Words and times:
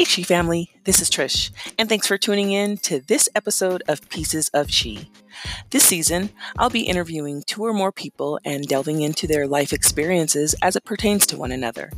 Hey, 0.00 0.04
She 0.04 0.22
family, 0.22 0.70
this 0.84 1.02
is 1.02 1.10
Trish, 1.10 1.50
and 1.78 1.86
thanks 1.86 2.06
for 2.06 2.16
tuning 2.16 2.52
in 2.52 2.78
to 2.78 3.00
this 3.00 3.28
episode 3.34 3.82
of 3.86 4.08
Pieces 4.08 4.48
of 4.54 4.70
She. 4.70 5.10
This 5.68 5.84
season, 5.84 6.30
I'll 6.56 6.70
be 6.70 6.84
interviewing 6.88 7.42
two 7.46 7.66
or 7.66 7.74
more 7.74 7.92
people 7.92 8.40
and 8.42 8.66
delving 8.66 9.02
into 9.02 9.26
their 9.26 9.46
life 9.46 9.74
experiences 9.74 10.54
as 10.62 10.74
it 10.74 10.86
pertains 10.86 11.26
to 11.26 11.36
one 11.36 11.52
another. 11.52 11.90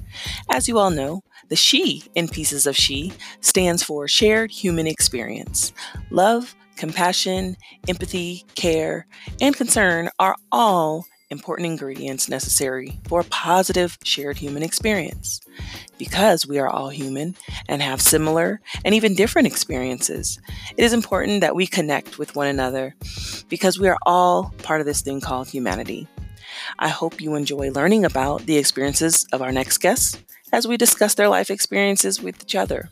As 0.51 0.66
you 0.66 0.80
all 0.80 0.91
know, 0.91 1.23
the 1.48 1.55
She 1.55 2.02
in 2.16 2.27
Pieces 2.27 2.66
of 2.66 2.77
She 2.77 3.12
stands 3.41 3.84
for 3.84 4.09
Shared 4.09 4.50
Human 4.50 4.89
Experience. 4.89 5.73
Love, 6.11 6.57
compassion, 6.75 7.57
empathy, 7.87 8.45
care, 8.57 9.07
and 9.41 9.55
concern 9.55 10.11
are 10.19 10.34
all 10.50 11.07
important 11.33 11.67
ingredients 11.67 12.29
necessary 12.29 13.01
for 13.09 13.21
a 13.21 13.25
positive 13.25 13.98
shared 14.05 14.38
human 14.38 14.62
experience. 14.62 15.41
Because 15.98 16.47
we 16.47 16.61
are 16.61 16.69
all 16.69 16.91
human 16.91 17.34
and 17.69 17.83
have 17.83 18.01
similar 18.01 18.61
and 18.84 18.95
even 18.95 19.16
different 19.16 19.48
experiences, 19.48 20.39
it 20.77 20.84
is 20.84 20.92
important 20.92 21.41
that 21.41 21.56
we 21.56 21.66
connect 21.66 22.19
with 22.19 22.37
one 22.37 22.47
another 22.47 22.95
because 23.48 23.80
we 23.80 23.89
are 23.89 23.98
all 24.06 24.55
part 24.62 24.80
of 24.80 24.87
this 24.87 25.03
thing 25.03 25.20
called 25.20 25.48
humanity. 25.48 26.06
I 26.79 26.89
hope 26.89 27.20
you 27.20 27.34
enjoy 27.34 27.70
learning 27.70 28.05
about 28.05 28.47
the 28.47 28.59
experiences 28.59 29.27
of 29.33 29.42
our 29.42 29.51
next 29.51 29.78
guests 29.78 30.19
as 30.53 30.69
we 30.69 30.77
discuss 30.77 31.14
their 31.14 31.28
life 31.28 31.51
experiences 31.51 32.23
with 32.23 32.42
each 32.42 32.55
other. 32.55 32.91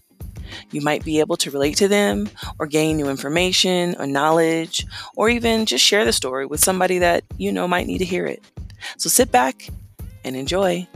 You 0.70 0.80
might 0.80 1.04
be 1.04 1.20
able 1.20 1.36
to 1.38 1.50
relate 1.50 1.76
to 1.76 1.88
them 1.88 2.28
or 2.58 2.66
gain 2.66 2.96
new 2.96 3.08
information 3.08 3.94
or 3.98 4.06
knowledge, 4.06 4.86
or 5.16 5.28
even 5.28 5.66
just 5.66 5.84
share 5.84 6.04
the 6.04 6.12
story 6.12 6.46
with 6.46 6.60
somebody 6.60 6.98
that 6.98 7.24
you 7.38 7.52
know 7.52 7.66
might 7.68 7.86
need 7.86 7.98
to 7.98 8.04
hear 8.04 8.26
it. 8.26 8.42
So 8.96 9.08
sit 9.08 9.30
back 9.30 9.68
and 10.24 10.36
enjoy. 10.36 10.86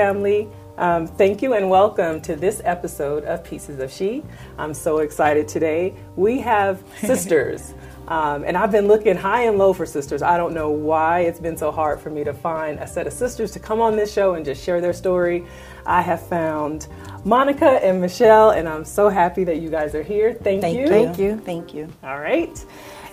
Family. 0.00 0.48
Um, 0.78 1.06
thank 1.06 1.42
you 1.42 1.52
and 1.52 1.68
welcome 1.68 2.22
to 2.22 2.34
this 2.34 2.62
episode 2.64 3.22
of 3.24 3.44
Pieces 3.44 3.80
of 3.80 3.92
She. 3.92 4.22
I'm 4.56 4.72
so 4.72 5.00
excited 5.00 5.46
today. 5.46 5.94
We 6.16 6.40
have 6.40 6.82
sisters, 7.00 7.74
um, 8.08 8.44
and 8.44 8.56
I've 8.56 8.72
been 8.72 8.88
looking 8.88 9.14
high 9.14 9.42
and 9.42 9.58
low 9.58 9.74
for 9.74 9.84
sisters. 9.84 10.22
I 10.22 10.38
don't 10.38 10.54
know 10.54 10.70
why 10.70 11.20
it's 11.20 11.38
been 11.38 11.58
so 11.58 11.70
hard 11.70 12.00
for 12.00 12.08
me 12.08 12.24
to 12.24 12.32
find 12.32 12.78
a 12.78 12.86
set 12.86 13.06
of 13.06 13.12
sisters 13.12 13.50
to 13.50 13.58
come 13.58 13.82
on 13.82 13.94
this 13.94 14.10
show 14.10 14.36
and 14.36 14.42
just 14.42 14.64
share 14.64 14.80
their 14.80 14.94
story. 14.94 15.44
I 15.84 16.00
have 16.00 16.26
found 16.28 16.88
Monica 17.26 17.72
and 17.84 18.00
Michelle, 18.00 18.52
and 18.52 18.66
I'm 18.66 18.86
so 18.86 19.10
happy 19.10 19.44
that 19.44 19.60
you 19.60 19.68
guys 19.68 19.94
are 19.94 20.02
here. 20.02 20.32
Thank, 20.32 20.62
Thank 20.62 20.78
you. 20.78 20.84
you. 20.84 20.88
Thank 20.88 21.18
you. 21.18 21.36
Thank 21.40 21.74
you. 21.74 21.92
All 22.02 22.20
right. 22.20 22.64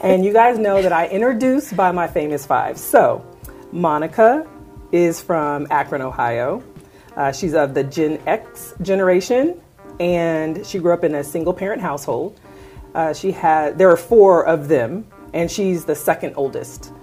And 0.01 0.23
you 0.23 0.31
guys 0.31 0.57
know 0.57 0.81
that 0.81 0.93
I 0.93 1.07
introduce 1.09 1.73
by 1.73 1.91
my 1.91 2.07
famous 2.07 2.45
five. 2.45 2.77
So, 2.77 3.25
Monica 3.73 4.47
is 4.93 5.21
from 5.21 5.67
Akron, 5.69 6.01
Ohio. 6.01 6.63
Uh, 7.17 7.31
she's 7.31 7.53
of 7.53 7.73
the 7.73 7.83
Gen 7.83 8.21
X 8.27 8.73
generation, 8.81 9.59
and 9.99 10.65
she 10.65 10.79
grew 10.79 10.93
up 10.93 11.03
in 11.03 11.15
a 11.15 11.23
single 11.23 11.53
parent 11.53 11.81
household. 11.81 12.39
Uh, 12.95 13.13
she 13.13 13.31
had 13.31 13.77
there 13.77 13.89
are 13.89 13.97
four 13.97 14.45
of 14.45 14.67
them, 14.69 15.05
and 15.33 15.49
she's 15.51 15.83
the 15.83 15.95
second 15.95 16.33
oldest. 16.37 16.93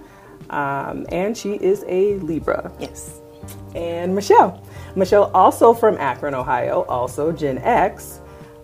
Um, 0.49 1.05
and 1.11 1.37
she 1.37 1.53
is 1.55 1.83
a 1.87 2.15
Libra. 2.19 2.71
Yes. 2.79 3.19
And 3.75 4.15
Michelle. 4.15 4.63
Michelle, 4.95 5.29
also 5.33 5.73
from 5.73 5.97
Akron, 5.97 6.33
Ohio, 6.33 6.83
also 6.83 7.31
Gen 7.33 7.57
X, 7.57 8.21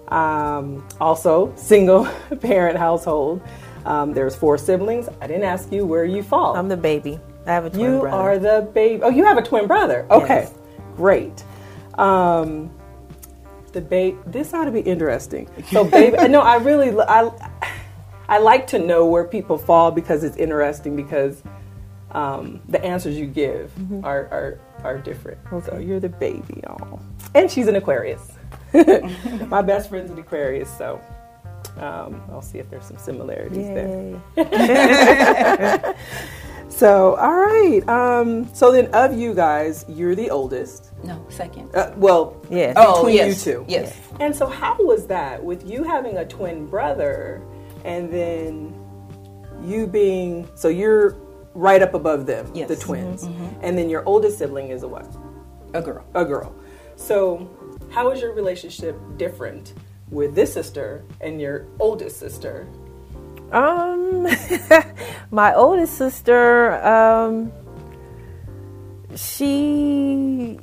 um, 0.07 0.87
also 1.01 1.53
single 1.57 2.05
parent 2.39 2.77
household. 2.77 3.41
Um, 3.85 4.13
there's 4.13 4.35
four 4.35 4.57
siblings. 4.57 5.09
I 5.19 5.27
didn't 5.27 5.43
ask 5.43 5.71
you 5.71 5.85
where 5.85 6.05
you 6.05 6.23
fall. 6.23 6.55
I'm 6.55 6.69
the 6.69 6.77
baby. 6.77 7.19
I 7.45 7.51
have 7.51 7.65
a 7.65 7.69
twin 7.69 7.81
you 7.81 7.99
brother. 8.01 8.15
are 8.17 8.39
the 8.39 8.69
baby. 8.73 9.01
Oh, 9.03 9.09
you 9.09 9.25
have 9.25 9.37
a 9.37 9.41
twin 9.41 9.67
brother. 9.67 10.05
Okay, 10.11 10.41
Yes. 10.43 10.53
Great. 11.01 11.43
Um, 11.97 12.69
the 13.73 13.81
babe. 13.81 14.17
This 14.27 14.53
ought 14.53 14.65
to 14.65 14.71
be 14.71 14.81
interesting. 14.81 15.49
So, 15.71 15.83
baby. 15.97 16.27
no, 16.27 16.41
I 16.41 16.57
really, 16.57 16.95
I, 17.07 17.31
I 18.29 18.37
like 18.37 18.67
to 18.67 18.79
know 18.79 19.05
where 19.07 19.23
people 19.25 19.57
fall 19.57 19.89
because 19.91 20.23
it's 20.23 20.37
interesting 20.37 20.95
because 20.95 21.41
um, 22.11 22.61
the 22.69 22.83
answers 22.83 23.17
you 23.17 23.25
give 23.25 23.71
Mm-hmm. 23.79 24.05
are, 24.05 24.27
are 24.31 24.59
are 24.83 24.97
different. 24.97 25.37
So 25.65 25.77
you're 25.77 25.99
the 25.99 26.09
baby. 26.09 26.63
Oh, 26.67 26.99
and 27.35 27.49
she's 27.51 27.67
an 27.67 27.75
Aquarius. 27.75 28.31
My 29.47 29.61
best 29.61 29.89
friend's 29.89 30.11
an 30.11 30.17
Aquarius, 30.19 30.69
so. 30.77 30.99
Um, 31.77 32.21
I'll 32.31 32.41
see 32.41 32.57
if 32.59 32.69
there's 32.69 32.83
some 32.85 32.97
similarities 32.97 33.67
there. 33.67 34.19
So, 36.69 37.15
all 37.17 37.35
right. 37.35 37.87
Um, 37.87 38.47
so 38.55 38.71
then, 38.71 38.87
of 38.93 39.13
you 39.17 39.33
guys, 39.35 39.85
you're 39.87 40.15
the 40.15 40.31
oldest. 40.31 40.90
No, 41.03 41.25
second. 41.29 41.75
Uh, 41.75 41.91
well, 41.97 42.37
Yes. 42.49 42.75
oh, 42.77 42.97
between 43.03 43.15
yes. 43.15 43.45
you 43.45 43.53
two. 43.53 43.65
Yes. 43.67 43.97
And 44.19 44.35
so, 44.35 44.45
how 44.47 44.75
was 44.79 45.07
that 45.07 45.43
with 45.43 45.67
you 45.69 45.83
having 45.83 46.17
a 46.17 46.25
twin 46.25 46.67
brother, 46.67 47.41
and 47.83 48.11
then 48.11 48.75
you 49.63 49.87
being 49.87 50.47
so 50.55 50.67
you're 50.67 51.15
right 51.53 51.81
up 51.81 51.93
above 51.93 52.25
them, 52.25 52.49
Yes. 52.53 52.67
the 52.69 52.75
twins, 52.75 53.23
and 53.61 53.77
then 53.77 53.89
your 53.89 54.03
oldest 54.05 54.37
sibling 54.37 54.69
is 54.69 54.83
a 54.83 54.87
what? 54.87 55.07
A 55.73 55.81
girl. 55.81 56.05
A 56.13 56.23
girl. 56.25 56.53
So, 56.95 57.49
how 57.89 58.11
is 58.11 58.21
your 58.21 58.33
relationship 58.33 58.95
different 59.17 59.73
with 60.11 60.35
this 60.35 60.53
sister 60.53 61.03
and 61.19 61.41
your 61.41 61.65
oldest 61.79 62.19
sister? 62.19 62.67
Um, 63.51 64.27
my 65.31 65.53
oldest 65.55 65.97
sister, 65.97 66.73
um, 66.85 67.51
she 69.15 70.59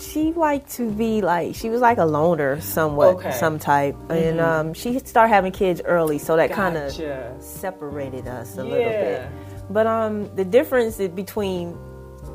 she 0.00 0.32
liked 0.32 0.70
to 0.72 0.90
be 0.90 1.20
like 1.20 1.54
she 1.54 1.68
was 1.68 1.80
like 1.80 1.98
a 1.98 2.04
loner 2.04 2.60
somewhat 2.60 3.08
Okay. 3.16 3.30
some 3.30 3.58
type 3.58 3.94
and 4.10 4.40
um 4.40 4.72
she 4.72 4.98
started 5.00 5.28
having 5.28 5.52
kids 5.52 5.82
early 5.84 6.18
so 6.18 6.36
that 6.36 6.50
kind 6.52 6.76
of 6.76 6.94
separated 7.42 8.26
us 8.26 8.54
a 8.56 8.58
Yeah. 8.58 8.62
little 8.64 8.92
bit 8.92 9.22
but 9.68 9.86
um 9.86 10.34
the 10.36 10.44
difference 10.44 10.96
between 10.96 11.76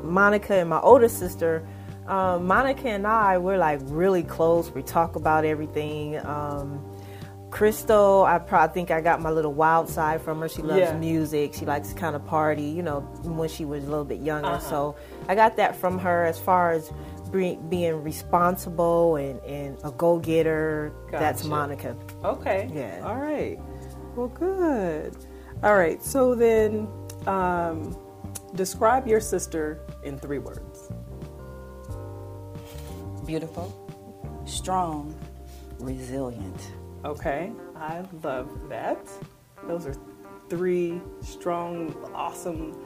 monica 0.02 0.54
and 0.54 0.70
my 0.70 0.80
older 0.80 1.08
sister 1.08 1.66
um, 2.06 2.46
monica 2.46 2.88
and 2.88 3.04
i 3.06 3.36
we're 3.36 3.58
like 3.58 3.80
really 3.84 4.22
close 4.22 4.70
we 4.70 4.82
talk 4.82 5.16
about 5.16 5.44
everything 5.44 6.16
um 6.24 6.80
Crystal, 7.48 8.24
I 8.24 8.38
probably 8.38 8.74
think 8.74 8.90
I 8.90 9.00
got 9.00 9.22
my 9.22 9.30
little 9.30 9.54
wild 9.54 9.88
side 9.88 10.20
from 10.20 10.40
her. 10.40 10.48
She 10.48 10.60
loves 10.62 10.90
Yeah. 10.90 10.98
music. 10.98 11.54
She 11.54 11.64
likes 11.64 11.90
to 11.90 11.94
kind 11.94 12.14
of 12.14 12.26
party, 12.26 12.64
you 12.64 12.82
know, 12.82 13.00
when 13.22 13.48
she 13.48 13.64
was 13.64 13.84
a 13.84 13.86
little 13.88 14.04
bit 14.04 14.20
younger. 14.20 14.48
Uh-huh. 14.48 14.58
So 14.58 14.96
I 15.28 15.36
got 15.36 15.56
that 15.56 15.74
from 15.74 15.96
her 16.00 16.24
as 16.24 16.38
far 16.38 16.72
as 16.72 16.90
be, 17.32 17.58
being 17.68 18.02
responsible 18.02 19.16
and, 19.16 19.40
and 19.40 19.78
a 19.84 19.90
go 19.90 20.18
getter. 20.18 20.92
That's 21.10 21.44
Monica. 21.44 21.96
Okay. 22.24 22.70
Yeah. 22.72 23.00
All 23.04 23.16
right. 23.16 23.58
Well, 24.14 24.28
good. 24.28 25.16
All 25.62 25.76
right. 25.76 26.02
So 26.02 26.34
then, 26.34 26.88
um, 27.26 27.96
describe 28.54 29.06
your 29.06 29.20
sister 29.20 29.80
in 30.04 30.18
three 30.18 30.38
words. 30.38 30.90
Beautiful, 33.26 33.72
strong, 34.46 35.14
resilient. 35.78 36.72
Okay. 37.04 37.52
I 37.76 38.04
love 38.22 38.68
that. 38.68 39.08
Those 39.66 39.86
are 39.86 39.94
three 40.48 41.00
strong, 41.20 41.94
awesome 42.14 42.76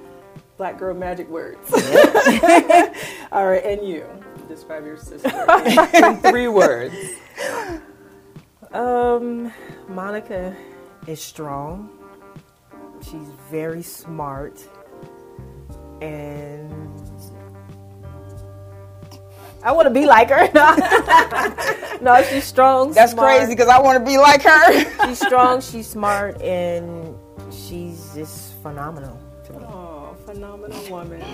black 0.56 0.78
girl 0.78 0.94
magic 0.94 1.28
words. 1.28 1.72
All 3.32 3.48
right. 3.48 3.64
And 3.64 3.86
you 3.86 4.06
describe 4.50 4.84
your 4.84 4.96
sister 4.96 5.28
in, 5.28 6.04
in 6.04 6.16
three 6.18 6.48
words. 6.62 6.94
Um, 8.72 9.52
Monica 9.88 10.54
is 11.06 11.22
strong. 11.22 11.90
She's 13.02 13.28
very 13.50 13.82
smart, 13.82 14.62
and 16.02 16.70
I 19.62 19.72
want 19.72 19.86
to 19.86 19.94
be 19.94 20.04
like 20.04 20.28
her. 20.28 20.50
no, 22.02 22.22
she's 22.24 22.44
strong. 22.44 22.92
That's 22.92 23.12
smart. 23.12 23.38
crazy 23.38 23.54
because 23.54 23.68
I 23.68 23.80
want 23.80 23.98
to 23.98 24.04
be 24.04 24.18
like 24.18 24.42
her. 24.42 25.06
She's 25.06 25.20
strong. 25.20 25.60
She's 25.62 25.86
smart, 25.86 26.40
and 26.42 27.16
she's 27.50 28.12
just 28.14 28.54
phenomenal 28.62 29.18
to 29.44 29.52
me. 29.54 29.64
Oh, 29.64 30.14
phenomenal 30.26 30.90
woman. 30.90 31.24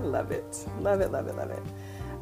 Love 0.00 0.30
it. 0.30 0.66
Love 0.80 1.00
it, 1.00 1.10
love 1.10 1.26
it, 1.26 1.36
love 1.36 1.50
it. 1.50 1.62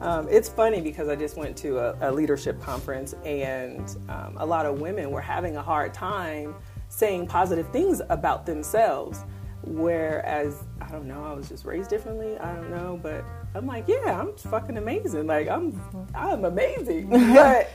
Um, 0.00 0.29
it's 0.31 0.49
funny 0.49 0.81
because 0.81 1.08
I 1.08 1.17
just 1.17 1.37
went 1.37 1.56
to 1.58 1.79
a, 1.79 2.11
a 2.11 2.12
leadership 2.12 2.61
conference 2.61 3.14
and 3.25 3.96
um, 4.08 4.37
a 4.38 4.46
lot 4.46 4.67
of 4.67 4.81
women 4.81 5.11
were 5.11 5.20
having 5.20 5.56
a 5.56 5.62
hard 5.62 5.94
time 5.94 6.55
saying 6.88 7.26
positive 7.26 7.69
things 7.70 8.00
about 8.08 8.46
themselves. 8.46 9.25
Whereas, 9.67 10.62
I 10.81 10.88
don't 10.88 11.06
know, 11.06 11.25
I 11.25 11.32
was 11.32 11.49
just 11.49 11.64
raised 11.64 11.88
differently. 11.88 12.38
I 12.38 12.55
don't 12.55 12.70
know, 12.70 13.00
but 13.02 13.25
I'm 13.55 13.67
like, 13.67 13.88
yeah, 13.88 14.20
I'm 14.20 14.37
fucking 14.37 14.76
amazing. 14.76 15.26
Like, 15.26 15.49
I'm, 15.49 15.81
I'm 16.14 16.44
amazing. 16.44 17.08
but 17.35 17.70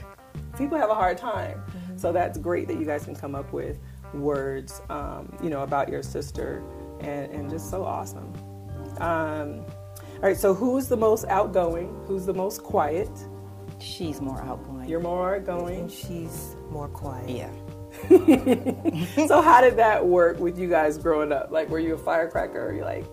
people 0.58 0.78
have 0.78 0.90
a 0.90 0.96
hard 0.96 1.18
time. 1.18 1.64
So 1.96 2.12
that's 2.12 2.38
great 2.38 2.68
that 2.68 2.78
you 2.80 2.86
guys 2.86 3.06
can 3.06 3.16
come 3.16 3.34
up 3.34 3.52
with 3.52 3.80
words, 4.14 4.82
um, 4.90 5.36
you 5.42 5.50
know, 5.50 5.64
about 5.64 5.90
your 5.90 6.04
sister, 6.04 6.64
and, 7.00 7.32
and 7.32 7.50
just 7.50 7.70
so 7.70 7.84
awesome. 7.84 8.32
Um, 9.00 9.66
all 10.22 10.28
right, 10.28 10.38
so 10.38 10.54
who's 10.54 10.88
the 10.88 10.98
most 10.98 11.26
outgoing? 11.26 11.96
Who's 12.06 12.26
the 12.26 12.34
most 12.34 12.62
quiet? 12.64 13.10
She's 13.80 14.20
more 14.20 14.42
outgoing. 14.42 14.90
You're 14.90 15.00
more 15.00 15.36
And 15.36 15.48
outgoing. 15.48 15.88
she's 15.88 16.56
more 16.70 16.90
quiet. 16.90 17.30
yeah. 17.30 17.52
so 19.28 19.42
how 19.42 19.62
did 19.62 19.78
that 19.78 20.06
work 20.06 20.40
with 20.40 20.60
you 20.60 20.70
guys 20.70 20.98
growing 20.98 21.32
up? 21.32 21.52
Like, 21.52 21.70
were 21.70 21.80
you 21.80 21.94
a 21.94 21.98
firecracker? 21.98 22.68
Or 22.70 22.74
you 22.74 22.84
like, 22.84 23.06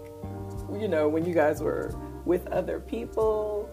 you 0.81 0.89
know, 0.89 1.09
when 1.09 1.25
you 1.25 1.33
guys 1.33 1.63
were 1.63 1.95
with 2.25 2.47
other 2.49 2.81
people? 2.81 3.71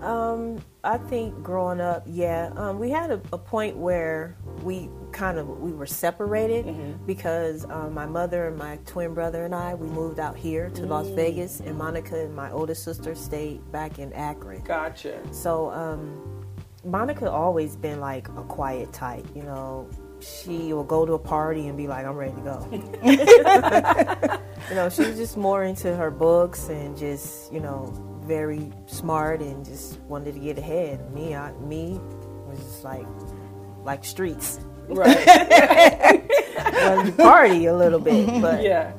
Um, 0.00 0.58
I 0.82 0.98
think 0.98 1.40
growing 1.44 1.80
up, 1.80 2.02
yeah, 2.06 2.50
um, 2.56 2.80
we 2.80 2.90
had 2.90 3.12
a, 3.12 3.20
a 3.32 3.38
point 3.38 3.76
where 3.76 4.36
we 4.64 4.90
kind 5.12 5.38
of 5.38 5.48
we 5.48 5.72
were 5.72 5.86
separated 5.86 7.06
because 7.06 7.64
um, 7.70 7.94
my 7.94 8.06
mother 8.06 8.48
and 8.48 8.56
my 8.56 8.78
twin 8.86 9.14
brother 9.14 9.44
and 9.44 9.54
I 9.54 9.74
we 9.74 9.86
moved 9.86 10.18
out 10.18 10.36
here 10.36 10.70
to 10.70 10.86
Las 10.86 11.08
Vegas, 11.08 11.60
and 11.60 11.76
Monica 11.76 12.24
and 12.24 12.34
my 12.34 12.50
oldest 12.50 12.84
sister 12.84 13.14
stayed 13.14 13.70
back 13.70 13.98
in 13.98 14.12
Akron. 14.12 14.62
Gotcha. 14.62 15.20
So 15.32 15.70
um, 15.70 16.46
Monica 16.84 17.30
always 17.30 17.76
been 17.76 18.00
like 18.00 18.28
a 18.28 18.42
quiet 18.42 18.92
type, 18.92 19.26
you 19.34 19.42
know. 19.42 19.88
She 20.20 20.72
will 20.72 20.84
go 20.84 21.04
to 21.04 21.14
a 21.14 21.18
party 21.18 21.66
and 21.66 21.76
be 21.76 21.88
like, 21.88 22.06
"I'm 22.06 22.14
ready 22.14 22.34
to 22.34 22.40
go." 22.40 22.68
you 24.68 24.74
know, 24.76 24.88
she 24.88 25.02
was 25.02 25.16
just 25.16 25.36
more 25.36 25.64
into 25.64 25.96
her 25.96 26.10
books 26.10 26.68
and 26.68 26.96
just, 26.96 27.52
you 27.52 27.58
know, 27.58 27.92
very 28.24 28.70
smart 28.86 29.40
and 29.40 29.64
just 29.64 29.98
wanted 30.02 30.34
to 30.34 30.40
get 30.40 30.58
ahead. 30.58 31.12
Me, 31.12 31.34
I, 31.34 31.52
me 31.54 32.00
was 32.48 32.58
just 32.60 32.84
like, 32.84 33.06
like 33.84 34.04
streets. 34.04 34.60
Right. 34.94 36.22
Wanted 36.96 37.16
party 37.16 37.66
a 37.66 37.74
little 37.76 38.00
bit, 38.00 38.26
but 38.42 38.62
yeah. 38.62 38.92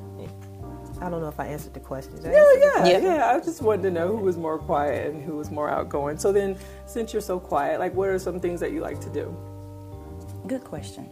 I 1.01 1.09
don't 1.09 1.19
know 1.21 1.27
if 1.27 1.39
I 1.39 1.47
answered 1.47 1.73
the 1.73 1.81
question. 1.81 2.15
Did 2.15 2.27
I 2.27 2.29
Yeah, 2.31 2.43
the 2.83 2.89
yeah, 2.89 2.97
Yeah. 2.97 3.15
yeah. 3.15 3.31
I 3.35 3.39
just 3.39 3.61
wanted 3.61 3.83
to 3.83 3.91
know 3.91 4.07
who 4.07 4.23
was 4.23 4.37
more 4.37 4.57
quiet 4.57 5.11
and 5.13 5.21
who 5.21 5.35
was 5.35 5.51
more 5.51 5.69
outgoing. 5.69 6.17
So 6.17 6.31
then, 6.31 6.55
since 6.85 7.11
you're 7.11 7.21
so 7.21 7.39
quiet, 7.39 7.79
like, 7.79 7.93
what 7.93 8.07
are 8.09 8.17
some 8.19 8.39
things 8.39 8.61
that 8.61 8.71
you 8.71 8.79
like 8.79 9.01
to 9.01 9.09
do? 9.09 9.35
Good 10.47 10.63
question. 10.63 11.07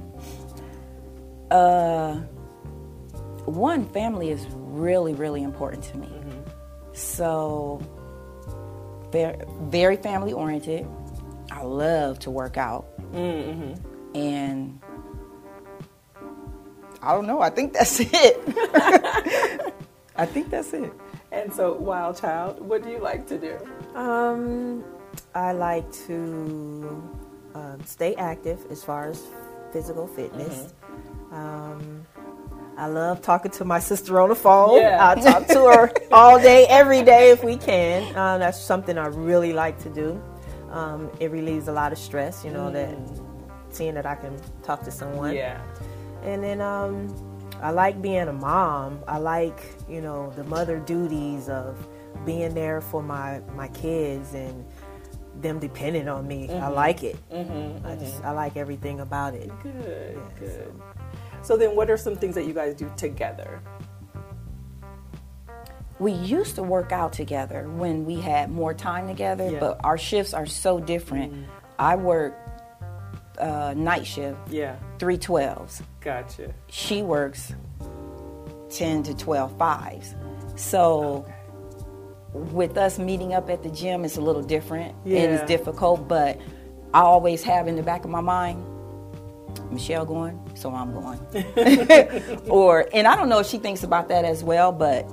Uh, 1.49 2.21
one, 3.45 3.85
family 3.89 4.29
is 4.29 4.45
really, 4.53 5.13
really 5.13 5.43
important 5.43 5.83
to 5.85 5.97
me. 5.97 6.09
So, 6.93 7.81
very, 9.11 9.37
very 9.63 9.97
family 9.97 10.31
oriented. 10.31 10.87
I 11.51 11.63
love 11.63 12.19
to 12.19 12.31
work 12.31 12.55
out. 12.57 12.87
And 14.13 14.79
I 17.01 17.13
don't 17.13 17.27
know, 17.27 17.41
I 17.41 17.49
think 17.49 17.73
that's 17.73 17.99
it. 18.03 19.73
I 20.15 20.25
think 20.25 20.49
that's 20.49 20.73
it. 20.73 20.91
And 21.31 21.53
so, 21.53 21.73
wild 21.73 22.19
child, 22.19 22.59
what 22.59 22.83
do 22.83 22.89
you 22.89 22.99
like 22.99 23.25
to 23.27 23.37
do? 23.37 23.57
Um, 23.97 24.83
I 25.33 25.53
like 25.53 25.89
to 26.07 27.09
um, 27.55 27.79
stay 27.85 28.15
active 28.15 28.59
as 28.69 28.83
far 28.83 29.09
as 29.09 29.23
physical 29.71 30.07
fitness. 30.07 30.73
Um, 31.31 32.05
I 32.77 32.87
love 32.87 33.21
talking 33.21 33.51
to 33.51 33.65
my 33.65 33.79
sister 33.79 34.19
on 34.19 34.29
the 34.29 34.35
phone. 34.35 34.81
Yeah. 34.81 35.09
I 35.09 35.15
talk 35.15 35.47
to 35.47 35.59
her 35.65 35.91
all 36.11 36.39
day, 36.41 36.65
every 36.67 37.03
day 37.03 37.31
if 37.31 37.43
we 37.43 37.55
can. 37.55 38.03
Um, 38.15 38.39
that's 38.39 38.59
something 38.59 38.97
I 38.97 39.07
really 39.07 39.53
like 39.53 39.79
to 39.83 39.89
do. 39.89 40.21
Um, 40.71 41.09
it 41.19 41.31
relieves 41.31 41.67
a 41.67 41.71
lot 41.71 41.91
of 41.91 41.97
stress, 41.97 42.43
you 42.43 42.51
know, 42.51 42.71
that 42.71 42.97
seeing 43.75 43.95
that 43.95 44.05
I 44.05 44.15
can 44.15 44.39
talk 44.63 44.83
to 44.83 44.91
someone. 44.91 45.35
Yeah. 45.35 45.61
And 46.23 46.43
then 46.43 46.61
um, 46.61 47.13
I 47.61 47.71
like 47.71 48.01
being 48.01 48.27
a 48.27 48.33
mom. 48.33 49.03
I 49.07 49.17
like, 49.17 49.61
you 49.89 50.01
know, 50.01 50.31
the 50.35 50.43
mother 50.43 50.79
duties 50.79 51.49
of 51.49 51.87
being 52.25 52.53
there 52.53 52.81
for 52.81 53.01
my, 53.01 53.39
my 53.55 53.67
kids 53.69 54.33
and 54.33 54.65
them 55.41 55.59
depending 55.59 56.07
on 56.07 56.27
me. 56.27 56.45
I 56.45 56.53
mm-hmm. 56.53 56.73
like 56.73 57.03
it. 57.03 57.17
Mm-hmm. 57.29 57.85
I 57.85 57.91
mm-hmm. 57.91 57.99
just 57.99 58.23
I 58.23 58.31
like 58.31 58.57
everything 58.57 58.99
about 58.99 59.33
it. 59.33 59.51
Good, 59.63 60.17
Yeah, 60.17 60.39
good. 60.39 60.81
So 61.43 61.57
then, 61.57 61.75
what 61.75 61.89
are 61.89 61.97
some 61.97 62.15
things 62.15 62.35
that 62.35 62.45
you 62.45 62.53
guys 62.53 62.75
do 62.75 62.91
together? 62.97 63.61
We 65.99 66.11
used 66.13 66.55
to 66.55 66.63
work 66.63 66.91
out 66.91 67.13
together 67.13 67.67
when 67.69 68.05
we 68.05 68.19
had 68.19 68.51
more 68.51 68.73
time 68.73 69.07
together, 69.07 69.49
Yeah. 69.51 69.59
but 69.59 69.79
our 69.83 69.97
shifts 69.97 70.33
are 70.33 70.45
so 70.45 70.79
different. 70.79 71.33
Mm. 71.33 71.45
I 71.77 71.95
work 71.95 72.37
uh, 73.39 73.73
night 73.75 74.05
shift, 74.05 74.37
Yeah, 74.49 74.75
three 74.99 75.17
twelves. 75.17 75.81
gotcha. 76.01 76.53
She 76.67 77.01
works 77.03 77.53
ten 78.69 79.03
to 79.03 79.13
twelve 79.15 79.57
fives. 79.57 80.15
So 80.55 81.25
with 82.33 82.77
us 82.77 82.97
meeting 82.99 83.33
up 83.33 83.49
at 83.49 83.63
the 83.63 83.69
gym, 83.69 84.05
it's 84.05 84.17
a 84.17 84.21
little 84.21 84.43
different 84.43 84.95
and 85.05 85.13
it's 85.33 85.43
difficult. 85.47 86.07
But 86.07 86.39
I 86.93 87.01
always 87.01 87.43
have 87.43 87.67
in 87.67 87.75
the 87.75 87.83
back 87.83 88.03
of 88.05 88.09
my 88.11 88.21
mind, 88.21 88.63
Michelle 89.71 90.05
going, 90.05 90.39
so 90.55 90.73
I'm 90.73 90.93
going. 90.93 91.19
or 92.49 92.87
and 92.93 93.07
I 93.07 93.15
don't 93.15 93.29
know 93.29 93.39
if 93.39 93.47
she 93.47 93.57
thinks 93.57 93.83
about 93.83 94.09
that 94.09 94.25
as 94.25 94.43
well, 94.43 94.71
but 94.71 95.09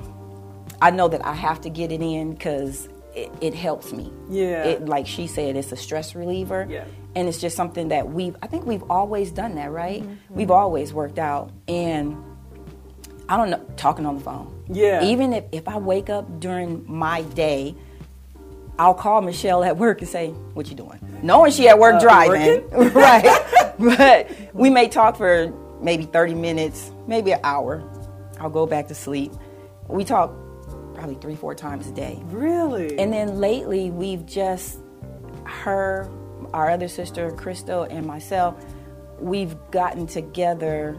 I 0.80 0.90
know 0.90 1.08
that 1.08 1.24
I 1.24 1.34
have 1.34 1.60
to 1.62 1.70
get 1.70 1.90
it 1.92 2.00
in 2.02 2.32
because 2.34 2.88
it, 3.18 3.32
it 3.40 3.54
helps 3.54 3.92
me. 3.92 4.12
Yeah. 4.28 4.64
It 4.64 4.86
like 4.86 5.06
she 5.06 5.26
said, 5.26 5.56
it's 5.56 5.72
a 5.72 5.76
stress 5.76 6.14
reliever. 6.14 6.66
Yeah. 6.68 6.84
And 7.16 7.28
it's 7.28 7.40
just 7.40 7.56
something 7.56 7.88
that 7.88 8.08
we've 8.08 8.36
I 8.42 8.46
think 8.46 8.66
we've 8.66 8.88
always 8.90 9.30
done 9.32 9.54
that, 9.56 9.70
right? 9.70 10.02
Mm-hmm. 10.02 10.34
We've 10.34 10.50
always 10.50 10.92
worked 10.92 11.18
out. 11.18 11.50
And 11.66 12.16
I 13.28 13.36
don't 13.36 13.50
know, 13.50 13.64
talking 13.76 14.06
on 14.06 14.16
the 14.16 14.24
phone. 14.24 14.64
Yeah. 14.70 15.02
Even 15.04 15.32
if, 15.32 15.44
if 15.52 15.68
I 15.68 15.76
wake 15.78 16.08
up 16.10 16.40
during 16.40 16.84
my 16.90 17.22
day, 17.22 17.74
I'll 18.78 18.94
call 18.94 19.20
Michelle 19.22 19.64
at 19.64 19.76
work 19.76 20.00
and 20.00 20.08
say, 20.08 20.28
What 20.54 20.68
you 20.70 20.76
doing? 20.76 20.98
Knowing 21.22 21.50
she 21.52 21.68
at 21.68 21.78
work 21.78 21.96
Uh, 21.96 22.00
driving. 22.00 22.68
right. 22.92 23.44
but 23.78 24.30
we 24.54 24.70
may 24.70 24.88
talk 24.88 25.16
for 25.16 25.52
maybe 25.80 26.04
30 26.04 26.34
minutes, 26.34 26.90
maybe 27.06 27.32
an 27.32 27.40
hour. 27.42 27.82
I'll 28.40 28.50
go 28.50 28.66
back 28.66 28.86
to 28.88 28.94
sleep. 28.94 29.32
We 29.88 30.04
talk 30.04 30.32
probably 30.98 31.14
three, 31.16 31.36
four 31.36 31.54
times 31.54 31.86
a 31.86 31.92
day. 31.92 32.18
Really? 32.24 32.98
And 32.98 33.12
then 33.12 33.38
lately, 33.38 33.90
we've 33.90 34.26
just, 34.26 34.80
her, 35.44 36.10
our 36.52 36.70
other 36.70 36.88
sister, 36.88 37.30
Crystal, 37.30 37.84
and 37.84 38.04
myself, 38.04 38.56
we've 39.20 39.54
gotten 39.70 40.06
together, 40.08 40.98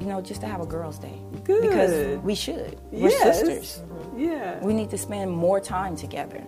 you 0.00 0.06
know, 0.06 0.20
just 0.20 0.40
to 0.40 0.48
have 0.48 0.60
a 0.60 0.66
girls' 0.66 0.98
day. 0.98 1.16
Good. 1.44 1.62
Because 1.62 2.18
we 2.24 2.34
should. 2.34 2.80
We're 2.90 3.10
Yes. 3.10 3.38
sisters. 3.38 3.82
Yeah. 4.16 4.58
We 4.64 4.74
need 4.74 4.90
to 4.90 4.98
spend 4.98 5.30
more 5.30 5.60
time 5.60 5.94
together. 5.94 6.44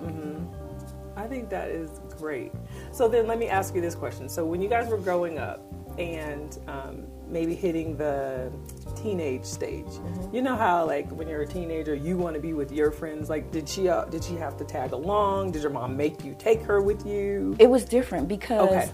I 1.17 1.29
think 1.29 1.51
that 1.51 1.69
is 1.69 1.89
great. 2.19 2.51
So 2.93 3.07
then 3.09 3.29
let 3.29 3.39
me 3.39 3.47
ask 3.49 3.75
you 3.77 3.81
this 3.81 3.95
question. 3.95 4.29
So 4.29 4.45
when 4.45 4.61
you 4.61 4.69
guys 4.69 4.89
were 4.89 4.99
growing 4.99 5.39
up 5.39 5.63
and 5.99 6.59
um, 6.67 7.07
maybe 7.29 7.55
hitting 7.55 7.97
the 7.97 8.51
teenage 8.97 9.45
stage, 9.45 9.87
you 10.33 10.43
know 10.43 10.57
how 10.57 10.87
like 10.87 11.11
when 11.11 11.29
you're 11.29 11.43
a 11.43 11.47
teenager 11.47 11.95
you 11.95 12.17
want 12.17 12.35
to 12.35 12.41
be 12.41 12.53
with 12.53 12.71
your 12.73 12.91
friends. 12.91 13.29
Like 13.31 13.51
did 13.51 13.69
she 13.69 13.89
uh, 13.89 14.05
did 14.07 14.23
she 14.25 14.35
have 14.37 14.57
to 14.59 14.65
tag 14.65 14.93
along? 14.93 15.53
Did 15.53 15.63
your 15.63 15.71
mom 15.73 15.97
make 15.97 16.25
you 16.25 16.37
take 16.39 16.63
her 16.63 16.81
with 16.81 17.07
you? 17.07 17.57
It 17.59 17.69
was 17.69 17.85
different 17.85 18.29
because 18.29 18.69
Okay. 18.71 18.91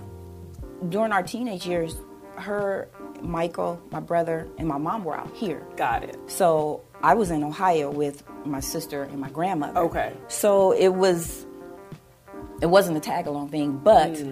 during 0.88 1.12
our 1.12 1.22
teenage 1.22 1.66
years, 1.66 1.96
her, 2.36 2.88
Michael, 3.22 3.80
my 3.90 4.00
brother, 4.00 4.46
and 4.58 4.68
my 4.68 4.76
mom 4.78 5.04
were 5.04 5.16
out 5.16 5.34
here. 5.34 5.62
Got 5.76 6.04
it. 6.04 6.16
So 6.26 6.82
I 7.02 7.14
was 7.14 7.30
in 7.30 7.42
Ohio 7.42 7.90
with 7.90 8.22
my 8.44 8.60
sister 8.60 9.04
and 9.04 9.18
my 9.18 9.30
grandmother. 9.30 9.78
Okay. 9.80 10.12
So 10.28 10.72
it 10.72 10.88
was, 10.94 11.46
it 12.60 12.66
wasn't 12.66 12.96
a 12.96 13.00
tag 13.00 13.26
along 13.26 13.48
thing. 13.48 13.78
But 13.78 14.22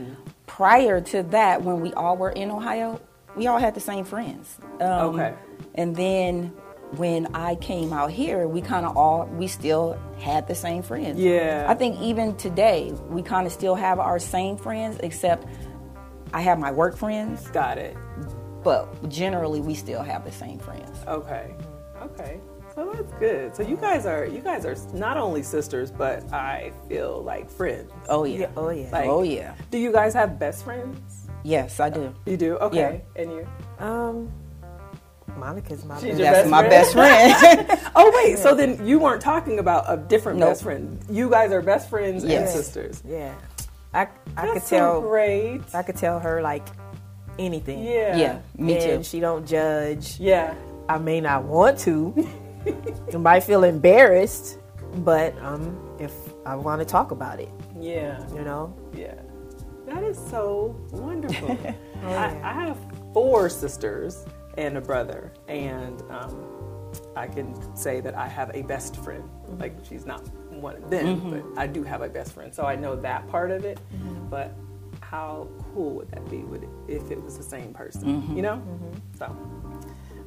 prior 0.47 1.01
to 1.01 1.23
that, 1.25 1.63
when 1.63 1.81
we 1.81 1.93
all 1.95 2.17
were 2.17 2.31
in 2.31 2.51
Ohio, 2.51 3.01
we 3.37 3.47
all 3.47 3.59
had 3.59 3.75
the 3.75 3.81
same 3.81 4.05
friends. 4.05 4.57
Um, 4.81 5.15
Okay. 5.15 5.35
And 5.75 5.95
then 5.97 6.53
when 6.97 7.35
I 7.35 7.57
came 7.57 7.93
out 7.93 8.11
here, 8.11 8.47
we 8.47 8.61
kind 8.61 8.87
of 8.87 8.97
all 8.97 9.27
we 9.27 9.49
still 9.49 9.99
had 10.19 10.47
the 10.47 10.55
same 10.55 10.83
friends. 10.83 11.19
Yeah. 11.19 11.67
I 11.69 11.75
think 11.75 12.01
even 12.01 12.37
today 12.37 12.93
we 13.09 13.23
kind 13.23 13.47
of 13.47 13.53
still 13.53 13.75
have 13.75 13.99
our 13.99 14.19
same 14.19 14.57
friends, 14.57 14.99
except 15.03 15.47
I 16.33 16.41
have 16.43 16.59
my 16.59 16.71
work 16.71 16.97
friends, 16.97 17.47
Got 17.49 17.79
it. 17.79 17.97
but 18.63 19.09
generally 19.09 19.61
we 19.61 19.75
still 19.75 20.03
have 20.03 20.25
the 20.25 20.33
same 20.33 20.59
friends. 20.59 20.97
Okay. 21.07 21.55
Okay. 22.03 22.41
So 22.75 22.91
that's 22.93 23.13
good. 23.21 23.55
So 23.55 23.63
you 23.63 23.77
guys 23.77 24.05
are 24.05 24.27
you 24.27 24.41
guys 24.41 24.67
are 24.67 24.77
not 24.93 25.17
only 25.17 25.43
sisters, 25.45 25.91
but 25.93 26.33
I 26.33 26.73
feel 26.89 27.23
like 27.23 27.49
friends. 27.51 27.91
Oh 28.09 28.25
yeah. 28.25 28.39
Yeah, 28.41 28.51
oh 28.57 28.71
yeah. 28.71 28.91
Like- 28.91 29.09
oh 29.09 29.23
yeah. 29.23 29.55
Do 29.71 29.79
you 29.79 29.93
guys 29.93 30.13
have 30.15 30.39
best 30.39 30.65
friends? 30.65 31.29
Yes, 31.45 31.79
I 31.79 31.91
do. 31.91 32.13
You 32.27 32.37
do. 32.37 32.57
Okay. 32.57 33.03
And 33.17 33.31
you? 33.33 33.47
Um, 33.79 34.33
Monica's 35.37 35.85
my 35.85 35.95
She's 36.01 36.19
best. 36.19 36.19
your 36.19 36.31
That's 36.33 36.39
best 36.43 36.51
my 36.51 36.59
friend? 36.69 37.67
best 37.67 37.69
friend. 37.69 37.81
Oh 37.97 38.13
wait. 38.15 38.39
So 38.39 38.55
then 38.55 38.85
you 38.87 38.99
weren't 38.99 39.21
talking 39.23 39.59
about 39.59 39.85
a 39.89 39.97
different 39.97 40.39
Nope. 40.39 40.51
best 40.51 40.63
friend. 40.63 40.99
You 41.11 41.31
guys 41.31 41.53
are 41.53 41.63
best 41.63 41.89
friends 41.91 42.25
Yes. 42.25 42.55
and 42.55 42.65
sisters. 42.65 43.03
Yeah, 43.07 43.33
I 43.93 44.03
I 44.37 44.47
could 44.47 44.57
That's 44.57 44.69
so 44.69 44.77
tell. 44.77 45.01
great. 45.01 45.63
I 45.75 45.83
could 45.83 45.97
tell 45.97 46.19
her 46.19 46.43
like 46.43 46.67
anything. 47.39 47.83
Yeah. 47.85 48.17
yeah, 48.17 48.39
me 48.57 48.75
too. 48.81 48.91
and 48.91 49.07
she 49.07 49.21
don't 49.21 49.47
judge. 49.47 50.19
Yeah. 50.21 50.55
I 50.89 50.99
may 50.99 51.21
not 51.21 51.45
want 51.45 51.79
to. 51.81 52.15
I 53.13 53.17
might 53.17 53.41
feel 53.45 53.65
embarrassed, 53.65 54.59
but 54.99 55.37
um, 55.43 55.79
if 55.99 56.13
I 56.47 56.55
want 56.57 56.81
to 56.81 56.85
talk 56.85 57.11
about 57.11 57.41
it, 57.41 57.49
Yeah. 57.79 58.19
you 58.35 58.43
know. 58.43 58.75
Yeah. 58.95 59.15
That 59.87 60.03
is 60.03 60.19
so 60.31 60.75
wonderful. 60.93 61.59
Oh, 62.05 62.09
I, 62.09 62.41
I 62.43 62.53
have 62.67 62.79
four 63.13 63.49
sisters 63.49 64.25
and 64.57 64.77
a 64.77 64.81
brother, 64.81 65.33
and 65.49 66.01
um, 66.11 66.91
I 67.17 67.27
can 67.27 67.77
say 67.77 68.01
that 68.01 68.17
I 68.17 68.29
have 68.29 68.51
a 68.55 68.63
best 68.63 68.97
friend. 68.97 69.25
Mm-hmm. 69.25 69.61
Like, 69.61 69.77
she's 69.89 70.07
not 70.07 70.27
one 70.51 70.77
of 70.77 70.91
them, 70.91 71.31
but 71.31 71.61
I 71.61 71.67
do 71.67 71.83
have 71.83 72.03
a 72.03 72.09
best 72.09 72.33
friend. 72.33 72.55
So 72.55 72.65
I 72.65 72.77
know 72.77 72.97
that 72.97 73.29
part 73.29 73.51
of 73.51 73.65
it. 73.65 73.79
Mm-hmm. 73.95 74.29
But 74.29 74.55
how 75.01 75.49
cool 75.73 75.95
would 75.97 76.11
that 76.11 76.29
be 76.31 76.39
would 76.39 76.63
it, 76.63 76.69
if 76.89 77.11
it 77.11 77.23
was 77.23 77.37
the 77.37 77.45
same 77.45 77.73
person? 77.73 78.23
Mm-hmm. 78.23 78.37
You 78.37 78.43
know? 78.43 78.63
So. 79.19 79.27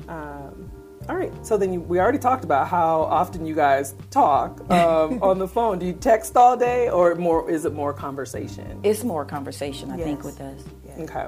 Um, 0.07 0.71
all 1.09 1.15
right. 1.15 1.33
So 1.45 1.57
then 1.57 1.73
you, 1.73 1.81
we 1.81 1.99
already 1.99 2.17
talked 2.17 2.43
about 2.43 2.67
how 2.67 3.01
often 3.01 3.45
you 3.45 3.55
guys 3.55 3.95
talk 4.09 4.59
um, 4.71 5.19
on 5.21 5.39
the 5.39 5.47
phone. 5.47 5.79
Do 5.79 5.85
you 5.85 5.93
text 5.93 6.35
all 6.35 6.57
day, 6.57 6.89
or 6.89 7.15
more? 7.15 7.49
Is 7.49 7.65
it 7.65 7.73
more 7.73 7.93
conversation? 7.93 8.79
It's 8.83 9.03
more 9.03 9.23
conversation, 9.23 9.91
I 9.91 9.97
think, 9.97 10.23
with 10.23 10.41
us. 10.41 10.63
Okay. 10.99 11.27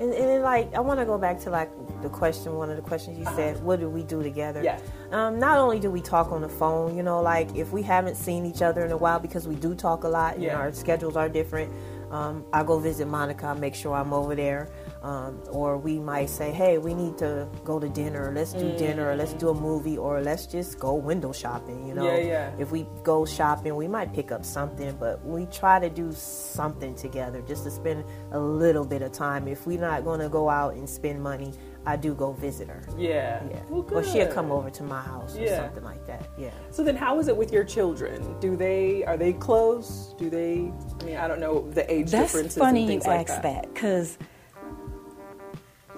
And, 0.00 0.12
and 0.12 0.28
then, 0.28 0.42
like, 0.42 0.72
I 0.74 0.80
want 0.80 1.00
to 1.00 1.06
go 1.06 1.18
back 1.18 1.40
to 1.40 1.50
like 1.50 1.70
the 2.02 2.08
question. 2.08 2.54
One 2.54 2.70
of 2.70 2.76
the 2.76 2.82
questions 2.82 3.18
you 3.18 3.24
said, 3.36 3.60
"What 3.64 3.80
do 3.80 3.88
we 3.88 4.02
do 4.04 4.22
together?" 4.22 4.62
Yes. 4.62 4.80
Um, 5.10 5.38
not 5.40 5.58
only 5.58 5.80
do 5.80 5.90
we 5.90 6.00
talk 6.00 6.30
on 6.30 6.40
the 6.40 6.48
phone, 6.48 6.96
you 6.96 7.02
know, 7.02 7.20
like 7.20 7.54
if 7.56 7.72
we 7.72 7.82
haven't 7.82 8.14
seen 8.16 8.46
each 8.46 8.62
other 8.62 8.84
in 8.84 8.92
a 8.92 8.96
while 8.96 9.18
because 9.18 9.48
we 9.48 9.56
do 9.56 9.74
talk 9.74 10.04
a 10.04 10.08
lot 10.08 10.34
and 10.34 10.44
Yeah. 10.44 10.56
our 10.56 10.72
schedules 10.72 11.16
are 11.16 11.28
different. 11.28 11.72
Um, 12.12 12.44
I 12.52 12.62
go 12.62 12.78
visit 12.78 13.06
Monica, 13.08 13.54
make 13.54 13.74
sure 13.74 13.94
I'm 13.94 14.12
over 14.12 14.34
there, 14.34 14.68
um, 15.02 15.40
or 15.50 15.78
we 15.78 15.98
might 15.98 16.28
say, 16.28 16.50
"Hey, 16.50 16.78
we 16.78 16.94
need 16.94 17.16
to 17.18 17.48
go 17.64 17.78
to 17.78 17.88
dinner. 17.88 18.32
Let's 18.34 18.52
do 18.52 18.76
dinner, 18.76 19.10
or 19.10 19.16
let's 19.16 19.32
do 19.34 19.50
a 19.50 19.54
movie, 19.54 19.96
or 19.98 20.20
let's 20.20 20.46
just 20.46 20.78
go 20.78 20.94
window 20.94 21.32
shopping." 21.32 21.86
You 21.86 21.94
know, 21.94 22.04
Yeah, 22.04 22.16
yeah. 22.18 22.50
if 22.58 22.70
we 22.72 22.86
go 23.04 23.24
shopping, 23.24 23.76
we 23.76 23.86
might 23.88 24.12
pick 24.12 24.32
up 24.32 24.44
something, 24.44 24.96
but 24.98 25.24
we 25.24 25.46
try 25.46 25.78
to 25.78 25.88
do 25.88 26.12
something 26.12 26.94
together 26.94 27.42
just 27.42 27.64
to 27.64 27.70
spend 27.70 28.04
a 28.32 28.38
little 28.38 28.84
bit 28.84 29.02
of 29.02 29.12
time. 29.12 29.46
If 29.48 29.66
we're 29.66 29.80
not 29.80 30.04
going 30.04 30.20
to 30.20 30.28
go 30.28 30.48
out 30.50 30.74
and 30.74 30.88
spend 30.88 31.22
money, 31.22 31.52
I 31.86 31.96
do 31.96 32.12
go 32.14 32.32
visit 32.32 32.68
her. 32.68 32.82
Yeah. 32.98 33.42
Yeah. 33.50 33.60
Well, 33.70 33.86
or 33.92 34.02
she'll 34.04 34.26
come 34.32 34.50
over 34.50 34.68
to 34.70 34.82
my 34.82 35.00
house 35.00 35.36
or 35.36 35.42
Yeah. 35.42 35.56
something 35.62 35.84
like 35.84 36.04
that. 36.06 36.28
Yeah. 36.36 36.50
So 36.70 36.82
then, 36.82 36.96
how 36.96 37.18
is 37.18 37.28
it 37.28 37.36
with 37.36 37.52
your 37.52 37.64
children? 37.64 38.38
Do 38.40 38.56
they 38.56 39.04
are 39.04 39.16
they 39.16 39.32
close? 39.32 40.14
Do 40.18 40.28
they? 40.28 40.70
I 41.00 41.04
mean, 41.04 41.16
I 41.16 41.28
don't 41.28 41.40
know 41.40 41.70
the 41.70 41.90
age 41.90 42.10
That's 42.10 42.32
differences. 42.32 42.58
funny 42.58 42.80
and 42.82 42.88
you 42.92 42.94
things 43.00 43.06
like 43.06 43.30
ask 43.30 43.42
that 43.42 43.72
because 43.72 44.18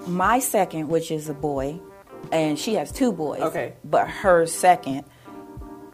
my 0.07 0.39
second, 0.39 0.87
which 0.89 1.11
is 1.11 1.29
a 1.29 1.33
boy, 1.33 1.79
and 2.31 2.57
she 2.57 2.75
has 2.75 2.91
two 2.91 3.11
boys. 3.11 3.41
Okay. 3.41 3.73
But 3.83 4.07
her 4.09 4.45
second, 4.45 5.05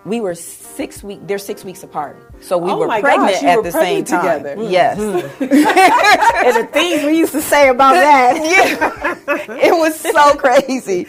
we 0.05 0.21
were 0.21 0.35
six 0.35 1.03
week. 1.03 1.19
They're 1.27 1.37
six 1.37 1.63
weeks 1.65 1.83
apart, 1.83 2.17
so 2.41 2.57
we 2.57 2.71
Oh 2.71 2.77
were 2.79 2.87
pregnant 2.87 3.33
gosh, 3.33 3.43
at 3.43 3.57
were 3.57 3.63
the 3.63 3.71
same 3.71 4.05
pregnant 4.05 4.07
time. 4.07 4.21
together. 4.43 4.55
Mm-hmm. 4.55 4.71
Yes, 4.71 4.99
and 6.57 6.67
the 6.67 6.71
things 6.71 7.03
we 7.03 7.17
used 7.17 7.33
to 7.33 7.41
say 7.41 7.69
about 7.69 7.93
that. 8.07 8.35
yeah, 8.37 9.55
it 9.67 9.71
was 9.73 9.99
so 9.99 10.35
crazy. 10.35 11.07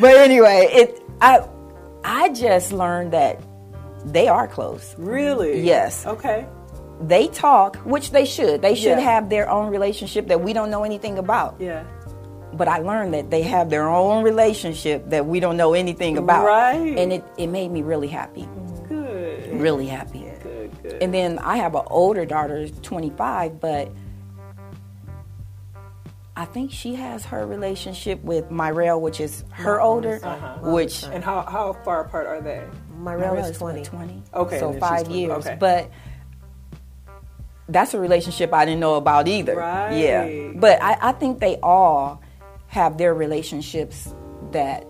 But 0.00 0.16
anyway, 0.16 0.68
it 0.72 1.00
I 1.20 1.46
I 2.04 2.30
just 2.30 2.72
learned 2.72 3.12
that 3.12 3.40
they 4.04 4.26
are 4.28 4.48
close. 4.48 4.94
Really? 4.98 5.60
Yes. 5.60 6.06
Okay. 6.06 6.46
They 7.02 7.28
talk, 7.28 7.76
which 7.76 8.10
they 8.10 8.24
should. 8.26 8.60
They 8.62 8.74
should 8.74 8.98
Yeah. 8.98 9.00
have 9.00 9.30
their 9.30 9.48
own 9.48 9.70
relationship 9.70 10.26
that 10.28 10.40
we 10.42 10.52
don't 10.52 10.70
know 10.70 10.84
anything 10.84 11.16
about. 11.18 11.56
Yeah. 11.58 11.84
But 12.54 12.68
I 12.68 12.78
learned 12.78 13.14
that 13.14 13.30
they 13.30 13.42
have 13.42 13.70
their 13.70 13.88
own 13.88 14.22
relationship 14.24 15.08
that 15.10 15.26
we 15.26 15.40
don't 15.40 15.56
know 15.56 15.74
anything 15.74 16.18
about. 16.18 16.44
Right. 16.46 16.98
And 16.98 17.12
it, 17.12 17.24
it 17.38 17.46
made 17.48 17.70
me 17.70 17.82
really 17.82 18.08
happy. 18.08 18.48
Good. 18.88 19.60
Really 19.60 19.86
happy. 19.86 20.20
Good. 20.42 20.82
Good. 20.82 21.02
And 21.02 21.12
then 21.14 21.38
I 21.38 21.56
have 21.56 21.74
an 21.74 21.82
older 21.86 22.24
daughter, 22.24 22.68
25, 22.68 23.60
but 23.60 23.90
I 26.36 26.44
think 26.46 26.72
she 26.72 26.94
has 26.94 27.24
her 27.26 27.46
relationship 27.46 28.22
with 28.22 28.48
Myrell, 28.50 29.00
which 29.00 29.20
is 29.20 29.44
her 29.50 29.80
older, 29.80 30.20
Uh-huh. 30.22 30.70
which 30.70 31.04
And 31.04 31.22
how 31.22 31.42
how 31.42 31.74
far 31.84 32.00
apart 32.04 32.26
are 32.26 32.40
they? 32.40 32.62
Myrell 32.98 33.34
Myrell 33.34 33.44
is 33.44 33.50
is 33.50 33.58
20. 33.58 33.82
20. 33.84 34.22
Okay, 34.34 34.58
So 34.58 34.70
and 34.70 34.74
then 34.74 34.80
she's 34.82 34.88
five 34.88 35.04
20. 35.06 35.20
years. 35.20 35.46
Okay. 35.46 35.56
But 35.60 35.90
that's 37.68 37.94
a 37.94 38.00
relationship 38.00 38.52
I 38.54 38.64
didn't 38.64 38.80
know 38.80 38.94
about 38.94 39.28
either. 39.28 39.54
Right. 39.56 39.96
Yeah. 39.96 40.52
But 40.54 40.82
I, 40.82 40.96
I 41.00 41.12
think 41.12 41.40
they 41.40 41.56
all 41.62 42.20
have 42.70 42.96
their 42.98 43.14
relationships 43.14 44.14
that 44.52 44.86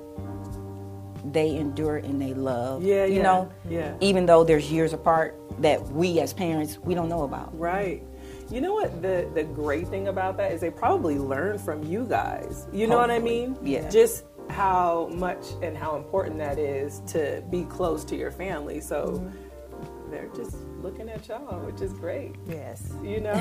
they 1.33 1.57
endure 1.57 1.97
and 1.97 2.21
they 2.21 2.35
love. 2.35 2.83
Yeah, 2.83 3.05
You 3.05 3.17
yeah, 3.17 3.23
know? 3.23 3.53
yeah. 3.69 3.95
Even 4.01 4.27
though 4.27 4.45
there's 4.45 4.71
years 4.71 4.93
apart 4.93 5.39
that 5.61 5.83
we 5.89 6.21
as 6.21 6.33
parents 6.33 6.79
we 6.79 6.95
don't 6.95 7.09
know 7.09 7.23
about. 7.25 7.59
Right. 7.59 8.03
You 8.51 8.61
know 8.61 8.75
what 8.75 9.01
the 9.03 9.29
the 9.35 9.45
great 9.45 9.87
thing 9.89 10.09
about 10.09 10.37
that 10.39 10.53
is 10.53 10.61
they 10.61 10.71
probably 10.71 11.19
learn 11.19 11.59
from 11.59 11.83
you 11.85 12.05
guys. 12.07 12.67
You 12.73 12.87
know 12.87 12.97
what 12.99 13.11
I 13.11 13.19
mean? 13.19 13.57
yeah. 13.63 13.89
Just 13.91 14.25
how 14.49 15.09
much 15.15 15.45
and 15.63 15.77
how 15.77 15.97
important 15.97 16.39
that 16.39 16.59
is 16.59 17.01
to 17.09 17.43
be 17.51 17.65
close 17.65 18.05
to 18.07 18.17
your 18.17 18.31
family. 18.33 18.81
So 18.81 19.07
Mm-hmm. 19.07 20.11
they're 20.11 20.29
just 20.35 20.57
looking 20.83 21.09
at 21.09 21.29
y'all, 21.29 21.61
which 21.61 21.81
is 21.81 21.93
great. 21.93 22.35
Yes. 22.49 22.93
You 23.05 23.21
know? 23.21 23.41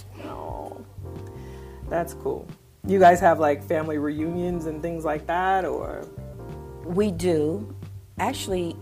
oh. 0.24 0.84
That's 1.88 2.14
cool. 2.14 2.46
You 2.86 2.98
guys 2.98 3.20
have 3.20 3.38
like 3.38 3.62
family 3.62 3.98
reunions 3.98 4.66
and 4.66 4.80
things 4.82 5.04
like 5.04 5.26
that 5.26 5.64
or 5.64 6.06
We 6.84 7.10
do. 7.10 7.74
Actually, 8.18 8.76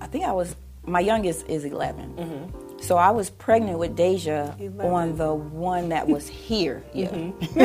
I 0.00 0.06
think 0.06 0.24
I 0.24 0.32
was, 0.32 0.56
my 0.84 1.00
youngest 1.00 1.46
is 1.48 1.64
11. 1.64 2.14
Mm-hmm. 2.14 2.78
So 2.80 2.96
I 2.96 3.10
was 3.10 3.28
pregnant 3.28 3.78
with 3.78 3.94
Deja 3.94 4.54
11. 4.58 4.80
on 4.90 5.16
the 5.16 5.34
one 5.34 5.90
that 5.90 6.08
was 6.08 6.26
here. 6.28 6.82
Yeah. 6.94 7.08
Mm-hmm. 7.10 7.60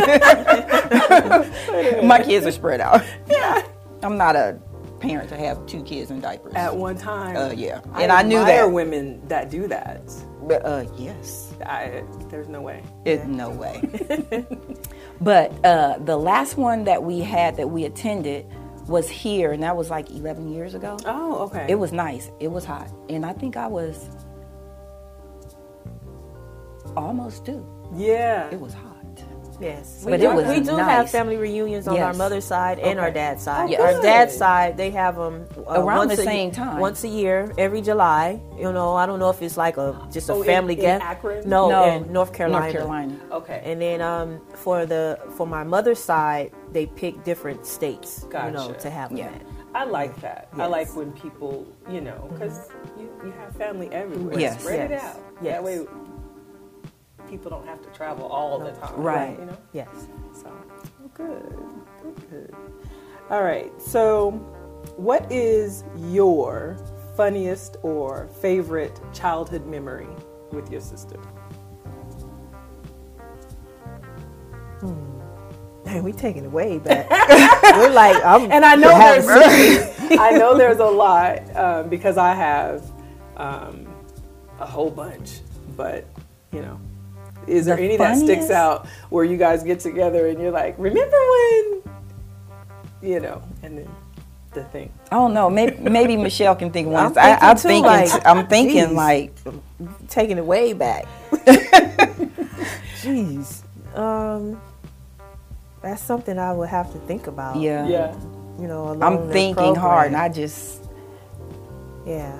my 2.07 2.21
kids 2.21 2.45
are 2.45 2.51
spread 2.51 2.81
out. 2.81 3.01
Yeah. 3.27 3.63
I'm 4.03 4.17
not 4.17 4.35
a 4.35 4.59
parent 5.07 5.29
to 5.29 5.37
have 5.37 5.65
two 5.65 5.83
kids 5.83 6.11
in 6.11 6.19
diapers. 6.21 6.53
at 6.55 6.75
one 6.75 6.97
time. 6.97 7.35
Uh, 7.37 7.51
yeah. 7.51 7.81
I 7.93 8.03
And 8.03 8.11
I 8.11 8.21
knew 8.23 8.39
that 8.39 8.45
there 8.45 8.65
that. 8.65 8.71
women 8.73 9.27
that 9.27 9.49
do 9.49 9.67
that. 9.67 10.01
But, 10.43 10.65
uh, 10.65 10.85
yes. 10.97 11.53
I, 11.65 12.03
there's 12.29 12.47
no 12.47 12.61
way. 12.61 12.83
It, 13.05 13.25
no 13.27 13.49
way. 13.49 13.81
but 15.21 15.51
uh, 15.65 15.97
the 15.99 16.17
last 16.17 16.57
one 16.57 16.83
that 16.85 17.01
we 17.03 17.19
had 17.19 17.57
that 17.57 17.69
we 17.69 17.85
attended 17.85 18.45
was 18.87 19.09
here, 19.09 19.51
and 19.51 19.63
that 19.63 19.75
was 19.75 19.89
like 19.89 20.09
11 20.11 20.53
years 20.53 20.75
ago. 20.75 20.97
Oh, 21.05 21.45
okay. 21.45 21.65
It 21.67 21.75
was 21.75 21.91
nice. 21.91 22.29
It 22.39 22.49
was 22.49 22.63
hot. 22.65 22.91
And 23.09 23.25
I 23.25 23.33
think 23.33 23.57
I 23.57 23.65
was 23.67 24.09
almost 26.95 27.45
due. 27.45 27.65
yeah. 27.95 28.49
It 28.51 28.59
was 28.59 28.73
hot. 28.73 28.94
Yes. 29.59 30.01
But 30.03 30.09
we 30.11 30.13
it 30.15 30.21
do, 30.21 30.33
was 30.35 30.47
we 30.47 30.59
do 30.59 30.75
have 30.77 31.09
family 31.09 31.37
reunions 31.37 31.87
on 31.87 31.93
our 31.95 32.09
Yes. 32.09 32.17
mother's 32.17 32.45
side 32.45 32.79
and 32.79 32.99
our 32.99 33.07
Okay. 33.07 33.13
dad's 33.15 33.43
side. 33.43 33.73
Oh, 33.77 33.83
our 33.83 33.93
good. 33.93 34.01
dad's 34.03 34.35
side, 34.35 34.77
they 34.77 34.91
have 34.91 35.15
them 35.15 35.45
uh, 35.57 35.81
Around 35.81 35.97
once 35.97 36.15
the 36.15 36.21
a- 36.21 36.25
same 36.25 36.51
time. 36.51 36.79
once 36.79 37.03
a 37.03 37.07
year, 37.07 37.51
every 37.57 37.81
July. 37.81 38.39
You 38.57 38.71
know, 38.71 38.95
I 38.95 39.05
don't 39.05 39.19
know 39.19 39.29
if 39.29 39.41
it's 39.41 39.57
like 39.57 39.77
a 39.77 39.99
just 40.11 40.29
a 40.29 40.33
Oh, 40.33 40.43
family 40.43 40.73
in 40.75 40.81
get. 40.81 41.01
Akron? 41.01 41.47
No, 41.49 41.69
no, 41.69 41.83
in 41.85 42.11
North 42.11 42.33
Carolina. 42.33 42.63
North 42.65 42.73
Carolina. 42.73 43.15
Okay. 43.31 43.61
And 43.63 43.81
then 43.81 44.01
um, 44.01 44.41
for 44.53 44.85
the 44.85 45.19
for 45.37 45.45
my 45.47 45.63
mother's 45.63 45.99
side, 45.99 46.51
they 46.71 46.85
pick 46.85 47.23
different 47.23 47.65
states. 47.65 48.25
You 48.33 48.51
know, 48.51 48.73
to 48.79 48.89
have 48.89 49.09
them 49.09 49.17
Yeah. 49.19 49.25
at. 49.27 49.41
I 49.73 49.83
like 49.83 50.15
that. 50.21 50.47
I 50.57 50.67
like 50.67 50.95
when 50.95 51.11
people, 51.11 51.65
you 51.91 51.99
know, 51.99 52.29
because 52.31 52.69
you, 52.97 53.09
you 53.25 53.31
have 53.39 53.53
family 53.57 53.89
everywhere. 53.91 54.39
Yes. 54.39 54.61
Spread 54.61 54.91
it 54.91 55.01
out. 55.01 55.19
Yes. 55.41 55.53
That 55.55 55.63
way 55.65 55.85
people 57.35 57.51
don't 57.51 57.67
have 57.67 57.81
to 57.81 57.89
travel 57.89 58.27
all 58.27 58.57
the 58.59 58.71
time. 58.71 58.95
Right. 58.95 59.37
You 59.37 59.45
know? 59.45 59.57
Yes. 59.73 60.07
So, 60.33 60.45
well, 60.99 61.11
good. 61.13 61.59
Good, 62.01 62.29
good. 62.29 62.55
All 63.29 63.43
right. 63.43 63.71
So, 63.81 64.31
what 64.95 65.29
is 65.29 65.83
your 65.97 66.77
funniest 67.17 67.75
or 67.83 68.29
favorite 68.41 68.97
childhood 69.13 69.65
memory 69.65 70.07
with 70.51 70.71
your 70.71 70.79
sister? 70.79 71.19
Man, 75.85 76.03
we 76.03 76.13
taking 76.13 76.45
it 76.45 76.51
way 76.51 76.77
back. 76.79 77.09
We're 77.75 77.89
like, 77.89 78.23
I'm, 78.23 78.49
And 78.49 78.63
I 78.63 78.75
know 78.75 78.97
there's 78.97 79.27
I 80.19 80.31
know 80.31 80.57
there's 80.57 80.79
a 80.79 80.85
lot 80.85 81.53
um, 81.55 81.89
because 81.89 82.17
I 82.17 82.33
have 82.33 82.89
um, 83.35 83.87
a 84.59 84.65
whole 84.65 84.89
bunch, 84.89 85.41
but 85.75 86.05
you 86.51 86.61
know, 86.61 86.79
is 87.47 87.65
there 87.65 87.75
The 87.75 87.83
any 87.83 87.97
that 87.97 88.17
sticks 88.17 88.49
out 88.49 88.87
where 89.09 89.23
you 89.23 89.37
guys 89.37 89.63
get 89.63 89.79
together 89.79 90.27
and 90.27 90.39
you're 90.41 90.51
like, 90.51 90.75
remember 90.77 91.17
when, 91.17 91.83
you 93.01 93.19
know, 93.19 93.41
and 93.63 93.77
then 93.77 93.89
the 94.53 94.63
thing. 94.65 94.91
I 95.11 95.15
don't 95.15 95.33
know. 95.33 95.49
Maybe, 95.49 95.77
maybe 95.77 96.17
Michelle 96.17 96.55
can 96.55 96.71
think 96.71 96.87
I'm 96.87 96.93
once. 96.93 97.17
I, 97.17 97.35
I'm 97.35 97.57
thinking 97.57 97.83
thinking. 97.83 97.83
like, 97.83 98.25
I'm 98.25 98.47
thinking 98.47 98.85
geez. 98.87 98.93
like. 98.93 99.33
taking 100.09 100.37
it 100.37 100.45
way 100.45 100.73
back. 100.73 101.05
Jeez. 103.01 103.61
Um, 103.95 104.59
that's 105.81 106.01
something 106.01 106.39
I 106.39 106.53
would 106.53 106.69
have 106.69 106.91
to 106.93 106.99
think 106.99 107.27
about. 107.27 107.57
Yeah. 107.57 107.87
Yeah. 107.87 108.15
You 108.59 108.67
know, 108.67 108.91
along 108.91 109.03
I'm 109.03 109.27
the 109.27 109.33
thinking 109.33 109.75
hard, 109.75 110.07
and. 110.07 110.15
I 110.15 110.29
just. 110.29 110.83
yeah. 112.05 112.37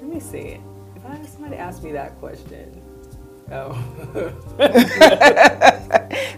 Let 0.00 0.08
me 0.08 0.20
see. 0.20 0.60
If 0.96 1.04
I 1.04 1.20
somebody 1.26 1.56
asked 1.56 1.82
me 1.82 1.92
that 1.92 2.18
question, 2.20 2.80
oh. 3.52 4.36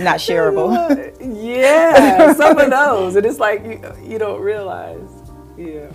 Not 0.00 0.18
shareable. 0.18 0.72
yeah, 1.20 2.32
some 2.34 2.58
of 2.58 2.70
those, 2.70 3.16
and 3.16 3.26
it's 3.26 3.40
like 3.40 3.64
you 3.64 3.80
you 4.04 4.18
don't 4.18 4.40
realize. 4.40 5.08
Yeah. 5.56 5.90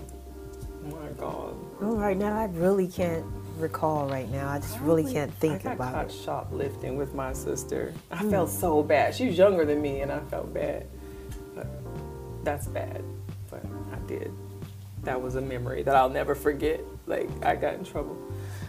Oh 0.86 0.90
my 0.90 1.08
God. 1.18 1.56
Well, 1.80 1.96
right 1.96 2.18
now, 2.18 2.38
I 2.38 2.46
really 2.46 2.88
can't 2.88 3.26
recall 3.58 4.08
right 4.10 4.30
now. 4.30 4.50
I 4.50 4.60
just 4.60 4.80
really 4.82 5.10
can't 5.12 5.34
think 5.36 5.62
I 5.62 5.70
got 5.70 5.76
about 5.76 5.94
caught 5.94 6.06
it. 6.08 6.12
Shoplifting 6.12 6.98
with 6.98 7.14
my 7.14 7.32
sister. 7.32 7.94
I 8.12 8.18
hmm. 8.18 8.30
felt 8.30 8.50
so 8.50 8.84
bad. 8.84 9.16
She 9.16 9.28
was 9.28 9.38
younger 9.38 9.64
than 9.66 9.82
me, 9.82 10.02
and 10.02 10.12
I 10.12 10.20
felt 10.20 10.54
bad. 10.54 10.86
But 11.56 11.68
that's 12.44 12.68
bad. 12.68 13.04
But 13.50 13.64
I 13.94 13.98
did. 14.06 14.34
That 15.04 15.22
was 15.22 15.36
a 15.36 15.42
memory 15.42 15.84
that 15.84 15.96
I'll 15.96 16.10
never 16.10 16.36
forget. 16.36 16.82
Like 17.08 17.30
I 17.46 17.56
got 17.56 17.76
in 17.76 17.86
trouble. 17.86 18.18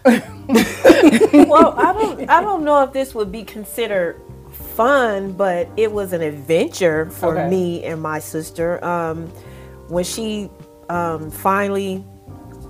well, 1.49 1.75
I 1.79 1.93
don't, 1.95 2.29
I 2.31 2.41
don't 2.43 2.65
know 2.65 2.83
if 2.83 2.93
this 2.93 3.15
would 3.15 3.33
be 3.33 3.45
considered 3.45 4.21
fun, 4.75 5.33
but 5.33 5.69
it 5.77 5.91
was 5.91 6.13
an 6.13 6.21
adventure 6.21 7.11
for 7.11 7.39
Okay. 7.39 7.49
me 7.49 7.85
and 7.85 8.03
my 8.03 8.19
sister. 8.19 8.85
Um, 8.85 9.27
when 9.89 10.05
she 10.05 10.51
um, 10.89 11.31
finally 11.31 12.05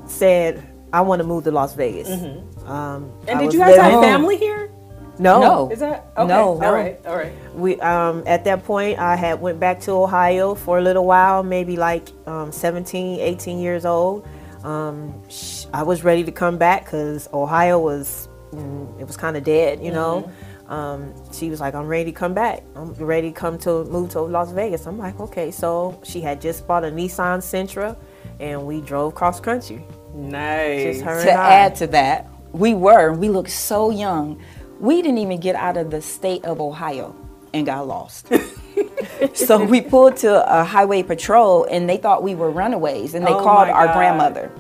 said, 0.06 0.62
"I 0.92 1.00
want 1.00 1.20
to 1.20 1.26
move 1.26 1.44
to 1.44 1.50
Las 1.50 1.74
Vegas," 1.74 2.08
um, 2.08 2.18
Mm-hmm. 2.64 3.28
And 3.28 3.38
I 3.38 3.42
did 3.44 3.52
you 3.54 3.58
guys 3.60 3.76
have 3.76 4.00
family 4.02 4.36
here? 4.36 4.70
No, 5.18 5.40
No. 5.40 5.70
Is 5.70 5.78
that 5.78 6.06
okay? 6.16 6.26
No. 6.28 6.60
All 6.62 6.72
right. 6.72 6.98
All 7.06 7.16
right. 7.16 7.32
we 7.54 7.78
um 7.80 8.24
at 8.26 8.42
that 8.46 8.64
point 8.64 8.98
i 8.98 9.14
had 9.14 9.40
went 9.40 9.60
back 9.60 9.78
to 9.82 9.92
ohio 9.92 10.56
for 10.56 10.78
a 10.78 10.82
little 10.82 11.04
while 11.06 11.44
maybe 11.44 11.76
like 11.76 12.08
um 12.26 12.50
17 12.50 13.20
18 13.20 13.60
years 13.60 13.84
old 13.86 14.26
um 14.64 15.12
sh- 15.28 15.66
i 15.72 15.82
was 15.82 16.02
ready 16.04 16.24
to 16.24 16.32
come 16.32 16.56
back 16.58 16.84
because 16.84 17.28
ohio 17.32 17.78
was 17.78 18.28
mm, 18.52 19.00
it 19.00 19.06
was 19.06 19.16
kind 19.16 19.36
of 19.36 19.44
dead 19.44 19.82
you 19.82 19.92
know 19.92 20.30
um 20.68 21.12
she 21.32 21.50
was 21.50 21.60
like 21.60 21.74
i'm 21.74 21.86
ready 21.86 22.06
to 22.10 22.12
come 22.12 22.32
back 22.34 22.62
i'm 22.74 22.92
ready 22.94 23.28
to 23.30 23.34
come 23.34 23.58
to 23.58 23.84
move 23.84 24.08
to 24.10 24.20
las 24.22 24.50
vegas 24.52 24.86
i'm 24.86 24.98
like 24.98 25.20
okay 25.20 25.50
so 25.50 26.00
she 26.02 26.20
had 26.22 26.40
just 26.40 26.66
bought 26.66 26.82
a 26.84 26.88
nissan 26.88 27.38
sentra 27.40 27.94
and 28.40 28.64
we 28.66 28.80
drove 28.80 29.14
cross 29.14 29.38
country 29.40 29.84
Nice. 30.14 30.82
just 30.84 31.04
her 31.04 31.22
to 31.24 31.30
and 31.30 31.40
I. 31.40 31.54
add 31.54 31.74
to 31.76 31.88
that, 31.88 32.28
we 32.52 32.72
were. 32.72 33.12
We 33.12 33.28
looked 33.28 33.50
so 33.50 33.90
young. 33.90 34.40
We 34.78 35.02
didn't 35.02 35.18
even 35.18 35.40
get 35.40 35.56
out 35.56 35.76
of 35.76 35.90
the 35.90 36.00
state 36.00 36.44
of 36.44 36.60
Ohio 36.60 37.16
and 37.52 37.66
got 37.66 37.88
lost. 37.88 38.30
so 39.34 39.62
we 39.64 39.80
pulled 39.80 40.16
to 40.18 40.60
a 40.60 40.64
highway 40.64 41.02
patrol, 41.02 41.64
and 41.64 41.88
they 41.88 41.96
thought 41.96 42.22
we 42.22 42.34
were 42.34 42.50
runaways, 42.50 43.14
and 43.14 43.26
they 43.26 43.32
Oh 43.32 43.42
called 43.42 43.68
our 43.68 43.86
God. 43.86 43.94
grandmother, 43.94 44.50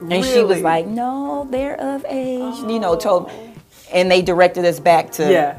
and 0.00 0.24
she 0.24 0.42
was 0.42 0.60
like, 0.62 0.86
"No, 0.86 1.46
they're 1.50 1.80
of 1.80 2.04
age," 2.08 2.56
you 2.68 2.78
know, 2.78 2.96
told, 2.96 3.30
and 3.92 4.10
they 4.10 4.22
directed 4.22 4.64
us 4.64 4.80
back 4.80 5.10
to 5.12 5.30
Yeah. 5.30 5.58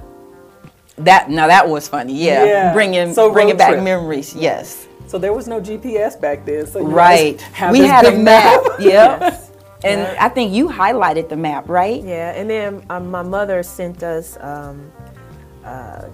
that. 0.98 1.30
Now 1.30 1.48
that 1.48 1.68
was 1.68 1.88
funny, 1.88 2.14
yeah, 2.14 2.44
Yeah. 2.46 2.74
bringing 2.74 3.14
So 3.14 3.32
bringing 3.32 3.58
back 3.58 3.72
trip. 3.74 3.84
memories, 3.84 4.36
yes. 4.36 4.88
So 5.08 5.18
there 5.20 5.34
was 5.34 5.48
no 5.48 5.62
GPS 5.62 6.16
back 6.20 6.46
then. 6.46 6.66
So 6.66 6.80
you 6.80 6.86
Right. 6.88 7.40
have 7.54 7.72
We 7.72 7.86
had 7.86 8.06
a 8.06 8.12
big 8.12 8.20
map. 8.22 8.62
Yep. 8.80 9.20
Yes. 9.22 9.52
And 9.84 10.02
Yeah. 10.02 10.26
I 10.26 10.30
think 10.30 10.52
you 10.52 10.68
highlighted 10.68 11.30
the 11.30 11.36
map, 11.36 11.70
right? 11.70 12.02
Yeah, 12.04 12.32
and 12.34 12.50
then 12.50 12.82
um, 12.90 13.12
my 13.12 13.22
mother 13.22 13.62
sent 13.62 14.02
us 14.02 14.36
um, 14.42 14.92
uh, 15.64 16.06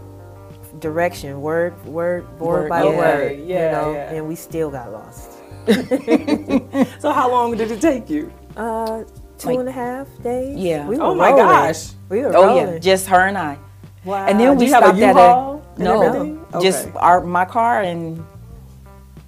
direction, 0.82 1.42
word, 1.42 1.74
word, 1.86 2.24
word, 2.40 2.40
Word, 2.40 2.70
by 2.70 2.84
yeah. 2.84 2.98
word, 2.98 3.40
Yeah, 3.46 3.66
you 3.66 3.72
know, 3.72 3.94
yeah. 3.94 4.12
and 4.14 4.28
we 4.28 4.36
still 4.36 4.70
got 4.70 4.92
lost. 4.92 5.32
So 7.00 7.12
how 7.12 7.30
long 7.32 7.56
did 7.56 7.72
it 7.72 7.80
take 7.82 8.10
you? 8.10 8.32
Uh, 8.58 9.04
two 9.38 9.50
Like- 9.50 9.60
and 9.60 9.70
a 9.70 9.72
half 9.72 10.08
days. 10.24 10.58
Yeah. 10.58 10.88
We 10.88 10.98
were 10.98 11.04
Oh 11.04 11.16
my 11.16 11.30
rolling. 11.30 11.46
gosh. 11.46 11.90
we 12.10 12.20
were 12.22 12.36
Oh 12.36 12.46
rolling. 12.48 12.74
yeah, 12.74 12.80
just 12.80 13.08
her 13.08 13.28
and 13.28 13.38
I. 13.38 13.58
Wow. 14.04 14.26
And 14.26 14.40
then 14.40 14.58
we 14.58 14.68
stopped 14.68 14.98
at 15.00 15.16
a 15.16 15.62
no, 15.78 16.02
everything? 16.02 16.46
just 16.62 16.90
our 16.96 17.22
my 17.22 17.46
car 17.46 17.82
and 17.82 18.26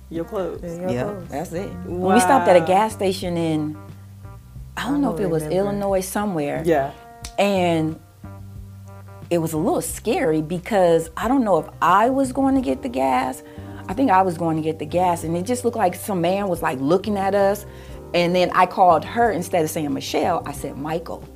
your 0.09 0.25
clothes. 0.25 0.61
Yeah, 0.63 0.89
yeah, 0.89 1.03
close. 1.03 1.27
that's 1.29 1.51
it. 1.53 1.69
When 1.85 2.13
we 2.13 2.19
stopped 2.19 2.47
at 2.47 2.55
a 2.55 2.65
gas 2.65 2.93
station 2.93 3.37
in 3.37 3.77
I 4.75 4.83
don't 4.89 5.01
know 5.01 5.09
don't 5.11 5.19
if 5.19 5.25
it 5.25 5.29
was 5.29 5.43
remember. 5.43 5.69
Illinois 5.69 6.01
somewhere, 6.01 6.63
Yeah. 6.65 6.91
and 7.37 7.99
it 9.33 9.39
was 9.39 9.53
a 9.53 9.57
little 9.57 9.81
scary 9.81 10.41
because 10.41 11.09
I 11.17 11.27
don't 11.27 11.43
know 11.43 11.57
if 11.57 11.67
I 11.81 12.09
was 12.09 12.31
going 12.31 12.55
to 12.55 12.61
get 12.61 12.83
the 12.83 12.89
gas. 12.89 13.41
I 13.87 13.93
think 13.93 14.11
I 14.11 14.21
was 14.21 14.37
going 14.37 14.55
to 14.57 14.61
get 14.63 14.79
the 14.79 14.85
gas, 14.85 15.23
and 15.23 15.35
it 15.35 15.43
just 15.43 15.65
looked 15.65 15.75
like 15.75 15.95
some 15.95 16.21
man 16.21 16.47
was 16.47 16.61
like 16.61 16.79
looking 16.79 17.17
at 17.17 17.35
us. 17.35 17.65
And 18.13 18.35
then 18.35 18.51
I 18.53 18.67
called 18.67 19.03
her 19.03 19.31
instead 19.31 19.63
of 19.63 19.71
saying 19.71 19.91
Michelle, 19.91 20.43
I 20.45 20.51
said 20.51 20.77
Michael. 20.77 21.27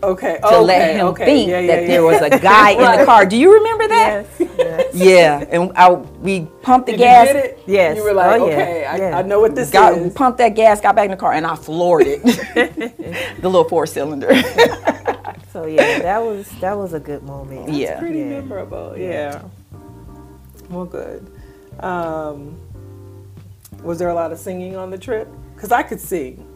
Okay. 0.00 0.38
to 0.38 0.46
okay. 0.46 0.60
let 0.60 0.94
him 0.94 1.06
okay. 1.08 1.24
think 1.24 1.48
yeah, 1.48 1.58
yeah, 1.58 1.66
that 1.66 1.82
yeah. 1.82 1.88
there 1.88 2.04
was 2.04 2.20
a 2.20 2.30
guy 2.38 2.70
in 2.70 3.00
the 3.00 3.04
car. 3.06 3.26
Do 3.26 3.36
you 3.36 3.52
remember 3.52 3.88
that? 3.88 4.26
Yes, 4.38 4.50
yes. 4.58 4.94
Yeah, 4.94 5.44
and 5.50 5.72
I, 5.74 5.90
we 5.90 6.46
pumped 6.62 6.86
the 6.86 6.92
Did 6.92 6.98
gas. 6.98 7.26
you 7.28 7.32
get 7.34 7.44
it? 7.44 7.58
Yes. 7.66 7.96
You 7.96 8.04
were 8.04 8.12
like, 8.12 8.40
Oh, 8.40 8.48
yeah. 8.48 8.54
okay, 8.54 8.84
I. 8.84 9.18
I 9.18 9.22
know 9.22 9.40
what 9.40 9.56
this 9.56 9.70
Got 9.70 9.98
is. 9.98 10.12
pumped 10.12 10.38
that 10.38 10.50
gas, 10.50 10.80
got 10.80 10.94
back 10.94 11.06
in 11.06 11.10
the 11.10 11.16
car, 11.16 11.32
and 11.32 11.44
I 11.44 11.56
floored 11.56 12.06
it. 12.06 12.22
the 13.40 13.48
little 13.48 13.68
four 13.68 13.86
cylinder. 13.86 14.28
So 15.58 15.66
yeah, 15.66 15.98
that 16.02 16.18
was 16.22 16.48
that 16.60 16.78
was 16.78 16.92
a 16.92 17.00
good 17.00 17.24
moment. 17.24 17.72
yeah. 17.72 17.98
Pretty 17.98 18.20
Yeah. 18.20 18.26
memorable. 18.28 18.96
Yeah. 18.96 19.42
Well, 20.70 20.84
good. 20.84 21.26
Um, 21.80 22.56
was 23.82 23.98
there 23.98 24.08
a 24.08 24.14
lot 24.14 24.30
of 24.30 24.38
singing 24.38 24.76
on 24.76 24.90
the 24.90 24.98
trip? 24.98 25.26
Because 25.56 25.72
I 25.72 25.82
could 25.82 26.00
sing 26.00 26.46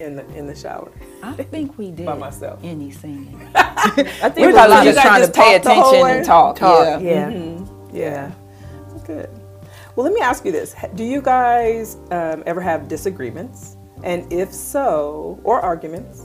in 0.00 0.16
the 0.16 0.26
in 0.34 0.48
the 0.48 0.54
shower. 0.56 0.90
I 1.22 1.34
think 1.34 1.78
we 1.78 1.90
did 1.98 2.06
By 2.06 2.14
myself. 2.16 2.58
any 2.64 2.90
singing. 2.90 3.40
I 3.54 4.02
think 4.30 4.36
We 4.38 4.46
were 4.48 4.52
probably 4.52 4.90
just 4.90 5.00
trying 5.00 5.20
just 5.20 5.32
to 5.34 5.40
pay 5.40 5.52
talk 5.58 5.62
the 5.62 5.74
whole 5.74 5.90
attention 5.94 6.16
and 6.16 6.24
talk. 6.26 6.56
talk. 6.56 6.86
Yeah. 6.86 6.98
Yeah, 6.98 7.30
Mm-hmm. 7.30 7.96
yeah. 7.96 8.30
Good. 9.06 9.30
Well, 9.94 10.02
let 10.02 10.12
me 10.12 10.20
ask 10.22 10.44
you 10.44 10.50
this: 10.50 10.74
Do 10.96 11.04
you 11.04 11.22
guys 11.22 11.98
um, 12.10 12.42
ever 12.46 12.60
have 12.60 12.88
disagreements? 12.88 13.76
And 14.02 14.32
if 14.32 14.52
so, 14.52 15.38
or 15.44 15.60
arguments, 15.60 16.22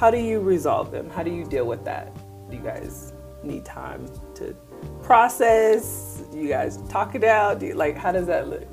how 0.00 0.10
do 0.10 0.16
you 0.16 0.40
resolve 0.40 0.90
them? 0.90 1.10
How 1.10 1.22
do 1.22 1.30
you 1.30 1.44
deal 1.44 1.66
with 1.66 1.84
that? 1.84 2.10
Do 2.48 2.56
you 2.56 2.62
guys 2.62 3.12
need 3.42 3.66
time 3.66 4.08
to 4.36 4.56
process? 5.02 6.22
Do 6.32 6.38
you 6.38 6.48
guys 6.48 6.78
talk 6.88 7.14
it 7.14 7.22
out? 7.22 7.58
Do 7.58 7.66
you, 7.66 7.74
like, 7.74 7.98
how 7.98 8.10
does 8.10 8.26
that 8.26 8.48
look? 8.48 8.66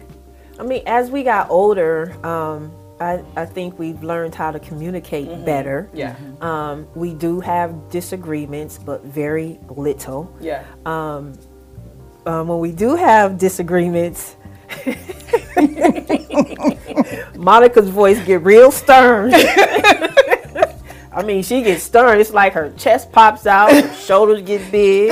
I 0.57 0.63
mean, 0.63 0.83
as 0.85 1.11
we 1.11 1.23
got 1.23 1.49
older, 1.49 2.15
um, 2.25 2.71
I, 3.01 3.21
I 3.35 3.45
think 3.45 3.77
we've 3.77 4.01
learned 4.01 4.35
how 4.35 4.51
to 4.51 4.59
communicate 4.59 5.43
better. 5.43 5.89
Yeah. 5.93 6.15
Um, 6.39 6.87
we 6.95 7.13
do 7.13 7.41
have 7.41 7.89
disagreements, 7.89 8.77
but 8.77 9.03
very 9.03 9.59
little. 9.69 10.33
Yeah. 10.39 10.63
Um, 10.85 11.33
when 12.23 12.59
we 12.59 12.71
do 12.71 12.95
have 12.95 13.37
disagreements, 13.37 14.37
Monica's 17.35 17.89
voice 17.89 18.25
get 18.25 18.43
real 18.43 18.71
stern. 18.71 19.33
I 21.17 21.23
mean, 21.23 21.41
she 21.41 21.63
gets 21.63 21.81
stern. 21.81 22.19
It's 22.19 22.29
like 22.31 22.53
her 22.53 22.71
chest 22.77 23.11
pops 23.11 23.47
out, 23.47 23.71
her 23.71 23.91
shoulders 24.05 24.43
get 24.43 24.71
big. 24.71 25.11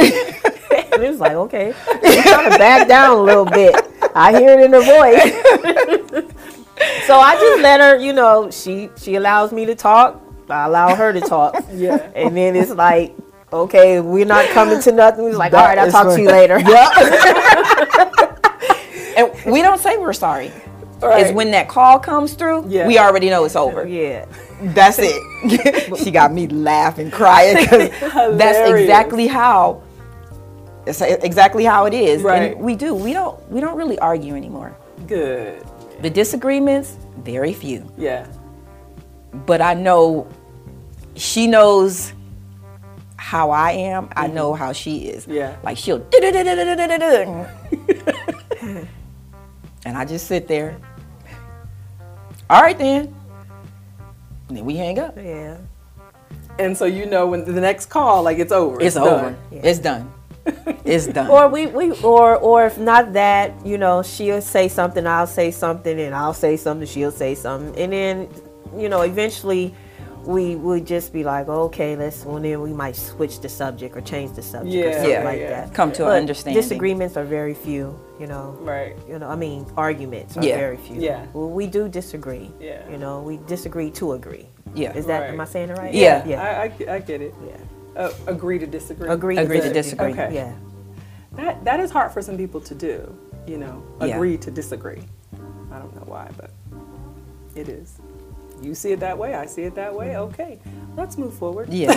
and 0.94 1.04
it's 1.04 1.20
like, 1.20 1.32
okay, 1.32 1.74
kind 1.74 2.54
of 2.54 2.60
back 2.60 2.88
down 2.88 3.18
a 3.18 3.22
little 3.22 3.46
bit. 3.46 3.76
I 4.14 4.32
hear 4.40 4.52
it 4.52 4.66
in 4.66 4.74
her 4.74 4.82
voice. 4.82 5.34
so 7.08 7.20
I 7.20 7.36
just 7.36 7.62
let 7.64 7.80
her, 7.80 7.98
you 7.98 8.14
know, 8.14 8.52
she 8.52 8.92
she 8.98 9.16
allows 9.16 9.52
me 9.52 9.66
to 9.66 9.74
talk. 9.74 10.22
I 10.48 10.66
allow 10.66 10.94
her 10.96 11.12
to 11.12 11.22
talk. 11.22 11.56
Yeah. 11.74 11.96
And 12.16 12.38
then 12.38 12.56
it's 12.56 12.70
like, 12.70 13.16
okay, 13.52 14.00
we're 14.00 14.28
not 14.28 14.48
coming 14.50 14.80
to 14.82 14.92
nothing. 14.92 15.26
It's 15.28 15.38
like, 15.38 15.54
That 15.54 15.60
all 15.60 15.68
right, 15.68 15.80
I'll 15.80 15.92
talk 15.92 16.06
right. 16.06 16.18
to 16.18 16.22
you 16.22 16.30
later. 16.30 16.60
Yep. 16.60 18.32
And 19.18 19.32
we 19.46 19.62
don't 19.62 19.80
say 19.80 19.96
we're 19.96 20.12
sorry. 20.12 20.52
Right. 21.02 21.26
is 21.26 21.32
when 21.34 21.52
that 21.52 21.68
call 21.68 22.00
comes 22.00 22.34
through. 22.34 22.66
Yeah. 22.68 22.88
We 22.88 22.98
already 22.98 23.30
know 23.30 23.44
it's 23.46 23.56
over. 23.56 23.88
Yeah. 23.88 24.26
That's 24.62 24.98
it. 25.00 25.98
she 26.00 26.12
got 26.12 26.32
me 26.34 26.48
laughing, 26.48 27.12
crying 27.12 27.58
because 27.58 28.38
that's 28.38 28.70
exactly 28.70 29.28
how. 29.28 29.84
It's 30.86 31.02
exactly 31.02 31.66
how 31.66 31.86
it 31.86 31.94
is. 31.94 32.22
Right. 32.22 32.54
And 32.54 32.62
we 32.62 32.76
do. 32.76 32.94
We 32.94 33.14
don't. 33.14 33.40
We 33.52 33.60
don't 33.60 33.78
really 33.78 34.00
argue 34.00 34.36
anymore. 34.36 34.76
Good. 35.08 35.66
The 36.02 36.10
disagreements, 36.10 36.98
very 37.18 37.54
few. 37.54 37.90
Yeah. 37.98 38.28
But 39.46 39.62
I 39.62 39.74
know 39.74 40.28
she 41.16 41.48
knows 41.48 42.14
how 43.18 43.50
I 43.52 43.72
am. 43.72 44.10
I 44.16 44.28
know 44.28 44.54
how 44.54 44.72
she 44.74 45.08
is. 45.08 45.24
Mm-hmm. 45.24 45.34
Yeah. 45.34 45.58
Like 45.64 45.78
she'll. 45.78 46.06
And 49.86 49.96
I 49.96 50.04
just 50.04 50.28
sit 50.28 50.48
there. 50.48 50.78
All 52.50 52.62
right 52.62 52.78
then. 52.78 53.16
And 54.50 54.58
then 54.58 54.66
we 54.66 54.76
hang 54.76 55.00
up. 55.00 55.16
Yeah. 55.16 55.58
And 56.60 56.78
so 56.78 56.86
you 56.86 57.06
know 57.06 57.28
when 57.28 57.46
the 57.46 57.62
next 57.62 57.88
call, 57.88 58.24
like 58.24 58.40
it's 58.40 58.52
over. 58.52 58.82
It's, 58.82 58.96
done. 58.96 59.08
over. 59.08 59.38
It's 59.52 59.80
done. 59.80 60.12
It's 60.86 61.08
done. 61.08 61.32
Or 61.32 61.48
we, 61.48 61.66
we 61.66 61.92
or 62.02 62.36
or 62.38 62.68
if 62.68 62.78
not 62.78 63.14
that, 63.14 63.66
you 63.66 63.80
know, 63.80 64.04
she'll 64.04 64.44
say 64.44 64.68
something, 64.68 65.08
I'll 65.08 65.26
say 65.26 65.50
something, 65.50 66.00
and 66.00 66.14
I'll 66.14 66.36
say 66.36 66.56
something, 66.58 66.86
she'll 66.88 67.10
say 67.10 67.34
something, 67.34 67.76
and 67.76 67.92
then, 67.92 68.30
you 68.78 68.88
know, 68.88 69.02
eventually, 69.02 69.74
we 70.26 70.56
would 70.56 70.86
just 70.86 71.14
be 71.14 71.24
like, 71.24 71.48
okay, 71.48 71.96
let's. 71.96 72.26
Well, 72.26 72.40
then 72.40 72.62
we 72.62 72.74
might 72.74 72.96
switch 72.96 73.40
the 73.40 73.50
subject 73.50 73.96
or 73.96 74.02
change 74.02 74.36
the 74.36 74.42
subject 74.42 74.88
or 74.88 74.94
something 74.94 75.12
yeah, 75.12 75.24
like 75.24 75.40
yeah. 75.40 75.50
that. 75.50 75.74
Come 75.74 75.92
to 75.94 76.08
an 76.08 76.14
understanding. 76.14 76.62
Disagreements 76.62 77.16
are 77.18 77.24
very 77.26 77.54
few, 77.54 78.00
you 78.20 78.28
know. 78.28 78.58
Right. 78.62 78.96
You 79.08 79.20
know, 79.20 79.30
I 79.30 79.36
mean, 79.36 79.66
arguments 79.78 80.38
are 80.38 80.44
Yeah. 80.44 80.58
very 80.58 80.78
few. 80.78 81.00
Yeah. 81.00 81.26
Well, 81.34 81.50
we 81.50 81.68
do 81.68 81.88
disagree. 81.88 82.52
Yeah. 82.60 82.90
You 82.90 82.98
know, 82.98 83.22
we 83.22 83.38
disagree 83.48 83.92
to 83.92 84.14
agree. 84.14 84.48
Yeah. 84.74 84.94
Is 84.94 85.06
that? 85.06 85.20
Right. 85.22 85.30
Am 85.30 85.40
I 85.40 85.46
saying 85.46 85.70
it 85.70 85.78
right? 85.78 85.94
Yeah. 85.94 86.26
Yeah. 86.26 86.42
I, 86.42 86.64
I, 86.64 86.96
I 86.96 87.00
get 87.00 87.22
it. 87.22 87.34
yeah. 87.46 87.58
Uh, 87.96 88.12
agree 88.28 88.60
to 88.60 88.68
disagree. 88.68 89.10
Agree. 89.10 89.38
Agree 89.38 89.62
to 89.62 89.72
disagree. 89.72 90.12
Okay. 90.12 90.34
Yeah. 90.34 90.54
That 91.34 91.64
that 91.66 91.80
is 91.80 91.92
hard 91.92 92.12
for 92.12 92.22
some 92.22 92.38
people 92.38 92.60
to 92.62 92.76
do. 92.76 93.16
You 93.48 93.58
know, 93.58 93.84
Yeah. 94.02 94.16
agree 94.16 94.38
to 94.38 94.52
disagree. 94.52 95.04
I 95.72 95.80
don't 95.80 95.94
know 95.96 96.04
why, 96.06 96.30
but 96.38 96.52
it 97.56 97.70
is. 97.70 98.00
You 98.62 98.74
see 98.76 98.92
it 98.92 99.00
that 99.02 99.18
way. 99.18 99.36
I 99.36 99.46
see 99.46 99.64
it 99.64 99.76
that 99.76 99.94
way. 99.94 100.08
Mm-hmm. 100.08 100.34
Okay, 100.34 100.60
let's 100.96 101.18
move 101.18 101.34
forward. 101.34 101.70
yes. 101.72 101.96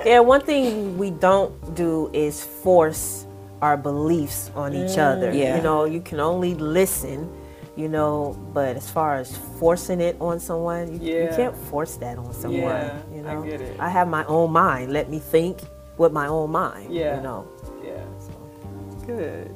Yeah, 0.06 0.20
one 0.20 0.40
thing 0.40 0.96
we 0.96 1.10
don't 1.10 1.52
do 1.74 2.10
is 2.14 2.42
force 2.42 3.26
our 3.60 3.76
beliefs 3.76 4.50
on 4.54 4.72
each 4.74 4.96
mm, 4.96 4.98
other. 4.98 5.30
Yeah. 5.32 5.56
You 5.56 5.62
know, 5.62 5.84
you 5.84 6.00
can 6.00 6.20
only 6.20 6.54
listen, 6.54 7.30
you 7.76 7.88
know, 7.88 8.34
but 8.54 8.76
as 8.76 8.88
far 8.90 9.16
as 9.16 9.36
forcing 9.58 10.00
it 10.00 10.16
on 10.20 10.40
someone, 10.40 11.00
you, 11.00 11.24
you 11.24 11.28
can't 11.36 11.54
force 11.54 11.96
that 11.96 12.16
on 12.16 12.32
someone. 12.32 12.62
Yeah, 12.62 12.98
you 13.14 13.26
I 13.26 13.34
know, 13.34 13.42
get 13.42 13.60
it. 13.60 13.78
I 13.78 13.90
have 13.90 14.08
my 14.08 14.24
own 14.24 14.52
mind. 14.52 14.92
Let 14.92 15.10
me 15.10 15.18
think 15.18 15.60
with 15.98 16.12
my 16.12 16.26
own 16.28 16.50
mind. 16.50 16.92
Yeah. 16.94 17.16
You 17.16 17.22
know. 17.22 17.46
Yeah. 17.84 18.02
Good. 19.06 19.54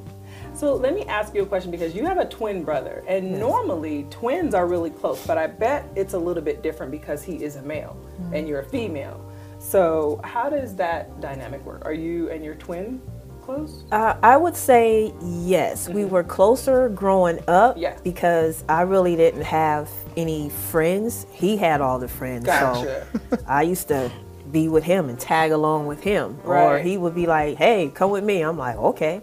So 0.64 0.77
let 0.77 0.94
me 0.94 1.05
ask 1.05 1.35
you 1.35 1.42
a 1.42 1.46
question 1.46 1.70
because 1.70 1.94
you 1.94 2.07
have 2.07 2.16
a 2.16 2.24
twin 2.24 2.64
brother, 2.64 3.05
and 3.07 3.38
normally 3.38 4.07
twins 4.09 4.55
are 4.55 4.66
really 4.66 4.88
close, 4.88 5.22
but 5.27 5.37
I 5.37 5.46
bet 5.46 5.87
it's 5.94 6.14
a 6.14 6.18
little 6.18 6.42
bit 6.42 6.62
different 6.62 6.90
because 6.90 7.22
he 7.22 7.44
is 7.44 7.57
a 7.57 7.62
male 7.62 7.98
Mm-hmm. 8.18 8.35
and 8.35 8.48
you're 8.48 8.61
a 8.61 8.64
female. 8.64 9.20
So 9.59 10.20
how 10.24 10.48
does 10.48 10.74
that 10.77 11.20
dynamic 11.20 11.62
work? 11.66 11.85
Are 11.85 11.92
you 11.92 12.31
and 12.31 12.42
your 12.42 12.55
twin 12.55 13.03
close? 13.42 13.85
Uh, 13.92 14.16
I 14.22 14.38
would 14.38 14.57
say 14.57 15.12
yes. 15.22 15.87
We 15.90 16.07
were 16.07 16.24
closer 16.24 16.88
growing 16.88 17.40
up 17.46 17.74
Mm-hmm. 17.74 17.81
Yeah. 17.83 17.98
because 18.03 18.64
I 18.66 18.83
really 18.83 19.16
didn't 19.16 19.42
have 19.42 19.90
any 20.16 20.48
friends. 20.48 21.27
He 21.31 21.59
had 21.59 21.83
all 21.83 21.98
the 21.98 22.09
friends. 22.09 22.46
Gotcha. 22.46 23.07
So 23.31 23.38
I 23.46 23.62
used 23.64 23.88
to 23.88 24.11
be 24.50 24.68
with 24.68 24.85
him 24.85 25.11
and 25.11 25.20
tag 25.20 25.50
along 25.53 25.88
with 25.88 26.03
him. 26.03 26.38
Or 26.42 26.79
he 26.79 26.96
would 26.96 27.14
be 27.14 27.27
like, 27.27 27.59
hey, 27.59 27.90
come 27.94 28.11
with 28.11 28.24
me. 28.24 28.40
I'm 28.40 28.57
like, 28.57 28.77
okay. 28.79 29.20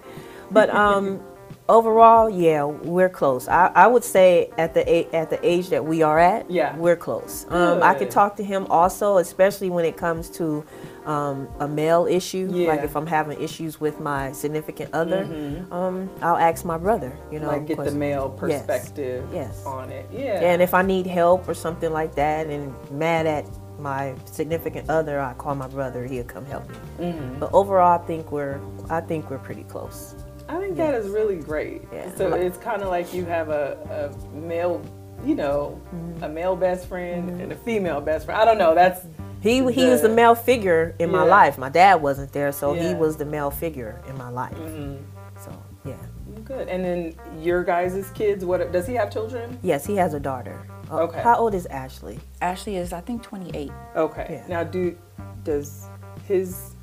But 0.51 0.69
um, 0.69 1.21
overall, 1.71 2.29
yeah, 2.29 2.63
we're 2.65 3.09
close. 3.09 3.47
I, 3.47 3.67
I 3.73 3.87
would 3.87 4.03
say 4.03 4.51
at 4.57 4.73
the 4.73 4.83
a- 4.87 5.09
at 5.15 5.29
the 5.29 5.39
age 5.45 5.69
that 5.69 5.83
we 5.85 6.03
are 6.03 6.19
at, 6.19 6.49
Yeah. 6.51 6.75
we're 6.77 6.95
close. 6.95 7.45
Um, 7.49 7.81
I 7.81 7.93
could 7.93 8.11
talk 8.11 8.35
to 8.37 8.43
him 8.43 8.67
also, 8.69 9.17
especially 9.17 9.69
when 9.69 9.85
it 9.85 9.95
comes 9.97 10.29
to 10.31 10.63
um, 11.05 11.47
a 11.59 11.67
male 11.67 12.05
issue. 12.05 12.47
Yeah. 12.51 12.67
Like 12.67 12.83
if 12.83 12.95
I'm 12.95 13.07
having 13.07 13.41
issues 13.41 13.79
with 13.81 13.99
my 13.99 14.31
significant 14.33 14.93
other, 14.93 15.23
um, 15.71 16.09
I'll 16.21 16.37
ask 16.37 16.63
my 16.65 16.77
brother. 16.77 17.11
You 17.31 17.39
know, 17.39 17.47
Mm-hmm. 17.49 17.57
like 17.57 17.65
get 17.67 17.77
the 17.85 17.91
male 17.91 18.27
Yes. 18.47 18.61
perspective 18.65 19.25
Yes. 19.33 19.65
on 19.65 19.89
it. 19.91 20.05
Yeah. 20.11 20.39
And 20.41 20.61
if 20.61 20.73
I 20.75 20.83
need 20.83 21.07
help 21.07 21.47
or 21.49 21.53
something 21.55 21.91
like 21.91 22.13
that, 22.15 22.47
and 22.47 22.73
mad 22.91 23.25
at 23.25 23.45
my 23.79 24.13
significant 24.25 24.87
other, 24.91 25.19
I 25.19 25.33
call 25.33 25.55
my 25.55 25.67
brother. 25.67 26.05
He'll 26.05 26.23
come 26.23 26.45
help 26.45 26.69
me. 26.69 26.75
Mm-hmm. 26.99 27.39
But 27.39 27.49
overall, 27.53 27.99
I 27.99 28.05
think 28.05 28.31
we're 28.31 28.59
I 28.89 29.01
think 29.01 29.29
we're 29.31 29.39
pretty 29.39 29.63
close. 29.63 30.13
I 30.51 30.59
think 30.59 30.75
that 30.77 30.93
is 30.95 31.07
really 31.07 31.35
great. 31.37 31.81
Yeah. 31.93 32.13
So 32.15 32.33
it's 32.33 32.57
kind 32.57 32.81
of 32.81 32.89
like 32.89 33.13
you 33.13 33.25
have 33.25 33.49
a, 33.49 34.11
a 34.11 34.35
male, 34.35 34.81
you 35.25 35.35
know, 35.35 35.81
Mm-hmm. 35.95 36.23
a 36.23 36.29
male 36.29 36.55
best 36.55 36.87
friend 36.87 37.41
and 37.41 37.51
a 37.51 37.55
female 37.55 38.01
best 38.01 38.25
friend. 38.25 38.39
I 38.41 38.45
don't 38.45 38.57
know. 38.57 38.75
That's 38.75 39.05
He 39.41 39.55
he 39.71 39.85
was 39.85 40.01
the 40.01 40.07
The- 40.09 40.15
male 40.15 40.35
figure 40.35 40.95
in 40.99 41.09
my 41.11 41.23
life. 41.23 41.57
My 41.57 41.69
dad 41.69 42.01
wasn't 42.01 42.31
there, 42.33 42.51
so 42.51 42.73
Yeah. 42.73 42.89
he 42.89 42.93
was 42.95 43.17
the 43.17 43.25
male 43.25 43.49
figure 43.51 44.01
in 44.09 44.17
my 44.17 44.29
life. 44.29 44.53
Mm-hmm. 44.57 44.95
So 45.43 45.51
yeah. 45.85 45.95
good. 46.43 46.67
And 46.67 46.83
then 46.83 47.15
your 47.41 47.63
guys' 47.63 48.09
kids. 48.13 48.43
What 48.45 48.71
does 48.71 48.85
he 48.87 48.93
have 48.95 49.09
children? 49.11 49.57
Yes, 49.63 49.85
he 49.85 49.95
has 49.95 50.13
a 50.13 50.19
daughter. 50.19 50.59
Uh, 50.91 51.03
Okay. 51.03 51.21
How 51.21 51.37
old 51.37 51.53
is 51.55 51.65
Ashley? 51.67 52.19
Ashley 52.41 52.75
is, 52.75 52.91
I 52.93 52.99
think, 53.01 53.23
28. 53.23 53.71
Okay. 53.95 54.27
Yeah. 54.29 54.45
Now, 54.49 54.63
do 54.63 54.97
does 55.43 55.87
his 56.27 56.75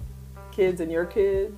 kids 0.50 0.80
and 0.80 0.90
your 0.90 1.04
kids 1.04 1.56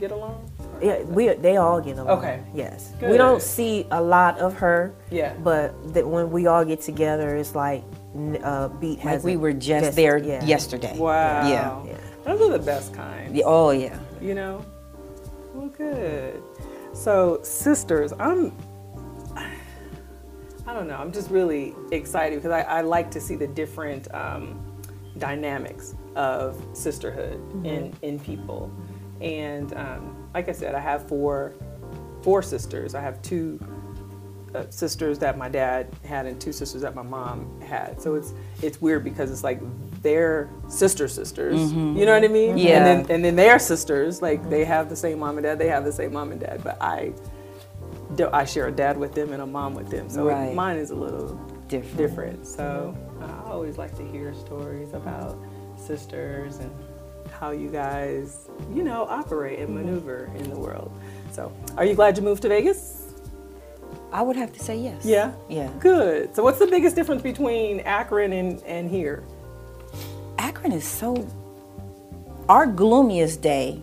get 0.00 0.10
along? 0.10 0.49
Yeah, 0.82 1.02
we 1.02 1.28
they 1.34 1.56
all 1.56 1.80
get 1.80 1.98
along. 1.98 2.18
Okay. 2.18 2.42
Yes. 2.54 2.92
Good. 2.98 3.10
We 3.10 3.16
don't 3.16 3.42
see 3.42 3.86
a 3.90 4.00
lot 4.00 4.38
of 4.38 4.54
her. 4.54 4.94
Yeah. 5.10 5.34
But 5.34 5.94
that 5.94 6.06
when 6.06 6.30
we 6.30 6.46
all 6.46 6.64
get 6.64 6.80
together, 6.80 7.36
it's 7.36 7.54
like 7.54 7.84
uh, 8.42 8.68
beat 8.68 8.98
has. 9.00 9.22
Like 9.22 9.24
we 9.24 9.36
were 9.36 9.52
just 9.52 9.96
there 9.96 10.18
yesterday. 10.18 10.96
Wow. 10.96 11.48
Yeah. 11.48 11.84
Yeah. 11.86 11.96
Those 12.24 12.40
are 12.42 12.52
the 12.58 12.64
best 12.64 12.94
kind. 12.94 13.34
Yeah, 13.34 13.44
Oh, 13.46 13.70
yeah. 13.70 13.98
You 14.20 14.34
know. 14.34 14.64
Well, 15.54 15.68
good. 15.68 16.42
So, 16.92 17.40
sisters, 17.42 18.12
I'm. 18.18 18.52
I 20.66 20.74
don't 20.74 20.86
know. 20.86 20.96
I'm 20.96 21.10
just 21.12 21.30
really 21.30 21.74
excited 21.90 22.36
because 22.36 22.52
I, 22.52 22.60
I 22.60 22.80
like 22.82 23.10
to 23.12 23.20
see 23.20 23.34
the 23.34 23.46
different 23.46 24.12
um, 24.14 24.60
dynamics 25.18 25.94
of 26.14 26.62
sisterhood 26.72 27.40
in 27.66 27.92
in 28.02 28.18
people, 28.20 28.70
and 29.20 29.74
um, 29.76 30.28
like 30.34 30.48
I 30.48 30.52
said, 30.52 30.74
I 30.74 30.80
have 30.80 31.06
four 31.08 31.54
four 32.22 32.42
sisters. 32.42 32.94
I 32.94 33.00
have 33.00 33.20
two 33.22 33.58
uh, 34.54 34.68
sisters 34.70 35.18
that 35.20 35.38
my 35.38 35.48
dad 35.48 35.88
had 36.04 36.26
and 36.26 36.40
two 36.40 36.52
sisters 36.52 36.82
that 36.82 36.94
my 36.94 37.02
mom 37.02 37.60
had. 37.60 38.00
So 38.00 38.14
it's 38.14 38.34
it's 38.62 38.80
weird 38.80 39.04
because 39.04 39.30
it's 39.30 39.44
like 39.44 39.60
their 40.02 40.48
sister 40.68 41.06
sisters. 41.08 41.72
You 41.72 42.06
know 42.06 42.14
what 42.14 42.24
I 42.24 42.28
mean? 42.28 42.58
Yeah. 42.58 42.76
And 42.76 42.86
then 43.06 43.10
and 43.14 43.24
then 43.24 43.36
their 43.36 43.58
sisters, 43.58 44.20
like 44.22 44.48
they 44.50 44.64
have 44.64 44.88
the 44.88 44.96
same 44.96 45.18
mom 45.20 45.36
and 45.38 45.44
dad. 45.44 45.58
They 45.58 45.68
have 45.68 45.84
the 45.84 45.92
same 45.92 46.12
mom 46.12 46.32
and 46.32 46.40
dad, 46.40 46.62
but 46.64 46.80
I 46.80 47.12
I 48.32 48.44
share 48.44 48.66
a 48.66 48.72
dad 48.72 48.98
with 48.98 49.14
them 49.14 49.32
and 49.32 49.40
a 49.40 49.46
mom 49.46 49.74
with 49.74 49.88
them. 49.88 50.08
So 50.10 50.26
Right. 50.26 50.54
mine 50.54 50.76
is 50.78 50.90
a 50.90 50.94
little 50.96 51.34
Different. 51.68 51.96
different. 51.96 52.46
So 52.46 52.96
I 53.20 53.48
always 53.50 53.78
like 53.78 53.96
to 53.98 54.04
hear 54.04 54.34
stories 54.34 54.92
about 54.92 55.38
sisters 55.76 56.58
and 56.58 56.70
how 57.32 57.50
you 57.50 57.68
guys, 57.68 58.48
you 58.72 58.82
know, 58.82 59.04
operate 59.04 59.58
and 59.58 59.74
maneuver 59.74 60.30
in 60.36 60.50
the 60.50 60.58
world. 60.58 60.92
So, 61.32 61.52
are 61.76 61.84
you 61.84 61.94
glad 61.94 62.16
you 62.16 62.22
moved 62.22 62.42
to 62.42 62.48
Vegas? 62.48 63.12
I 64.12 64.22
would 64.22 64.36
have 64.36 64.52
to 64.52 64.60
say 64.60 64.76
yes. 64.78 65.04
Yeah. 65.04 65.32
Yeah. 65.48 65.70
Good. 65.78 66.34
So, 66.34 66.42
what's 66.42 66.58
the 66.58 66.66
biggest 66.66 66.96
difference 66.96 67.22
between 67.22 67.80
Akron 67.80 68.32
and, 68.32 68.62
and 68.64 68.90
here? 68.90 69.22
Akron 70.38 70.72
is 70.72 70.84
so. 70.84 71.26
Our 72.48 72.66
gloomiest 72.66 73.42
day 73.42 73.82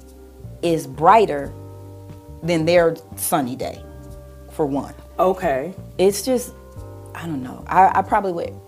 is 0.62 0.86
brighter 0.88 1.54
than 2.43 2.65
their 2.65 2.95
sunny 3.15 3.56
day, 3.56 3.84
for 4.52 4.65
one. 4.65 4.93
Okay. 5.17 5.73
It's 5.97 6.21
just, 6.23 6.54
I 7.15 7.26
don't 7.26 7.41
know. 7.41 7.63
I, 7.67 8.00
I 8.00 8.02
probably 8.02 8.34
would 8.34 8.60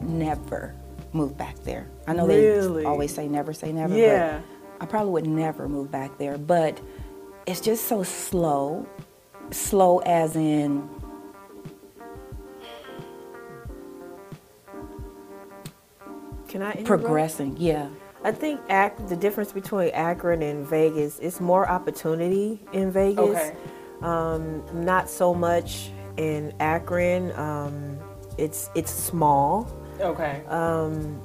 never 0.00 0.74
move 1.12 1.36
back 1.38 1.56
there. 1.64 1.88
I 2.06 2.12
know 2.12 2.26
Really? 2.26 2.82
they 2.82 2.88
always 2.88 3.14
say 3.14 3.28
never 3.28 3.52
say 3.52 3.72
never. 3.72 3.96
Yeah. 3.96 4.40
But 4.78 4.82
I 4.82 4.86
probably 4.86 5.12
would 5.12 5.26
never 5.26 5.68
move 5.68 5.90
back 5.90 6.18
there. 6.18 6.38
But 6.38 6.80
it's 7.46 7.60
just 7.60 7.86
so 7.86 8.02
slow. 8.02 8.86
Slow 9.50 9.98
as 10.00 10.36
in. 10.36 10.88
Can 16.48 16.62
I 16.62 16.72
interrupt? 16.72 16.86
Progressing, 17.04 17.56
yeah. 17.58 17.88
I 18.24 18.32
think 18.32 18.60
Ac- 18.70 18.94
the 19.08 19.16
difference 19.16 19.52
between 19.52 19.90
Akron 19.90 20.42
and 20.42 20.66
Vegas 20.66 21.18
is 21.18 21.40
more 21.40 21.68
opportunity 21.68 22.60
in 22.72 22.90
Vegas. 22.90 23.18
Okay. 23.36 23.54
Um, 24.02 24.62
not 24.84 25.08
so 25.08 25.32
much 25.34 25.90
in 26.16 26.52
Akron. 26.60 27.32
Um, 27.38 27.98
it's 28.38 28.68
it's 28.74 28.90
small, 28.90 29.68
Okay. 30.00 30.42
um, 30.48 31.20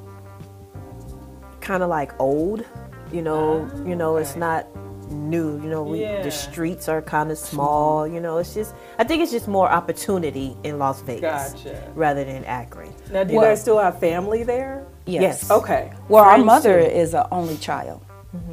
kind 1.62 1.84
of 1.84 1.90
like 1.90 2.12
old. 2.20 2.66
You 3.12 3.22
know, 3.22 3.70
Ah, 3.74 3.78
you 3.86 3.96
know, 3.96 4.18
it's 4.18 4.36
not 4.38 4.68
new. 5.12 5.62
You 5.62 5.70
know, 5.70 5.84
we, 5.84 6.02
Yeah. 6.02 6.22
the 6.22 6.32
streets 6.32 6.88
are 6.88 7.02
kind 7.02 7.30
of 7.32 7.38
small. 7.38 8.08
You 8.08 8.22
know, 8.22 8.38
it's 8.38 8.54
just 8.54 8.74
I 8.98 9.04
think 9.04 9.22
it's 9.22 9.32
just 9.32 9.48
more 9.48 9.70
opportunity 9.70 10.56
in 10.64 10.80
Las 10.80 11.02
Vegas 11.02 11.54
Gotcha. 11.54 11.84
rather 11.96 12.24
than 12.24 12.46
Akron. 12.46 12.94
Now, 13.12 13.24
do 13.26 13.34
you 13.34 13.42
guys 13.42 13.60
still 13.62 13.78
have 13.80 14.00
family 14.00 14.44
there? 14.44 14.86
Yes. 15.06 15.22
Yes. 15.22 15.52
Okay. 15.52 15.92
Well, 16.08 16.24
our 16.24 16.38
mother 16.38 16.80
too. 16.80 16.86
is 16.88 17.14
an 17.14 17.26
only 17.32 17.58
child. 17.58 18.02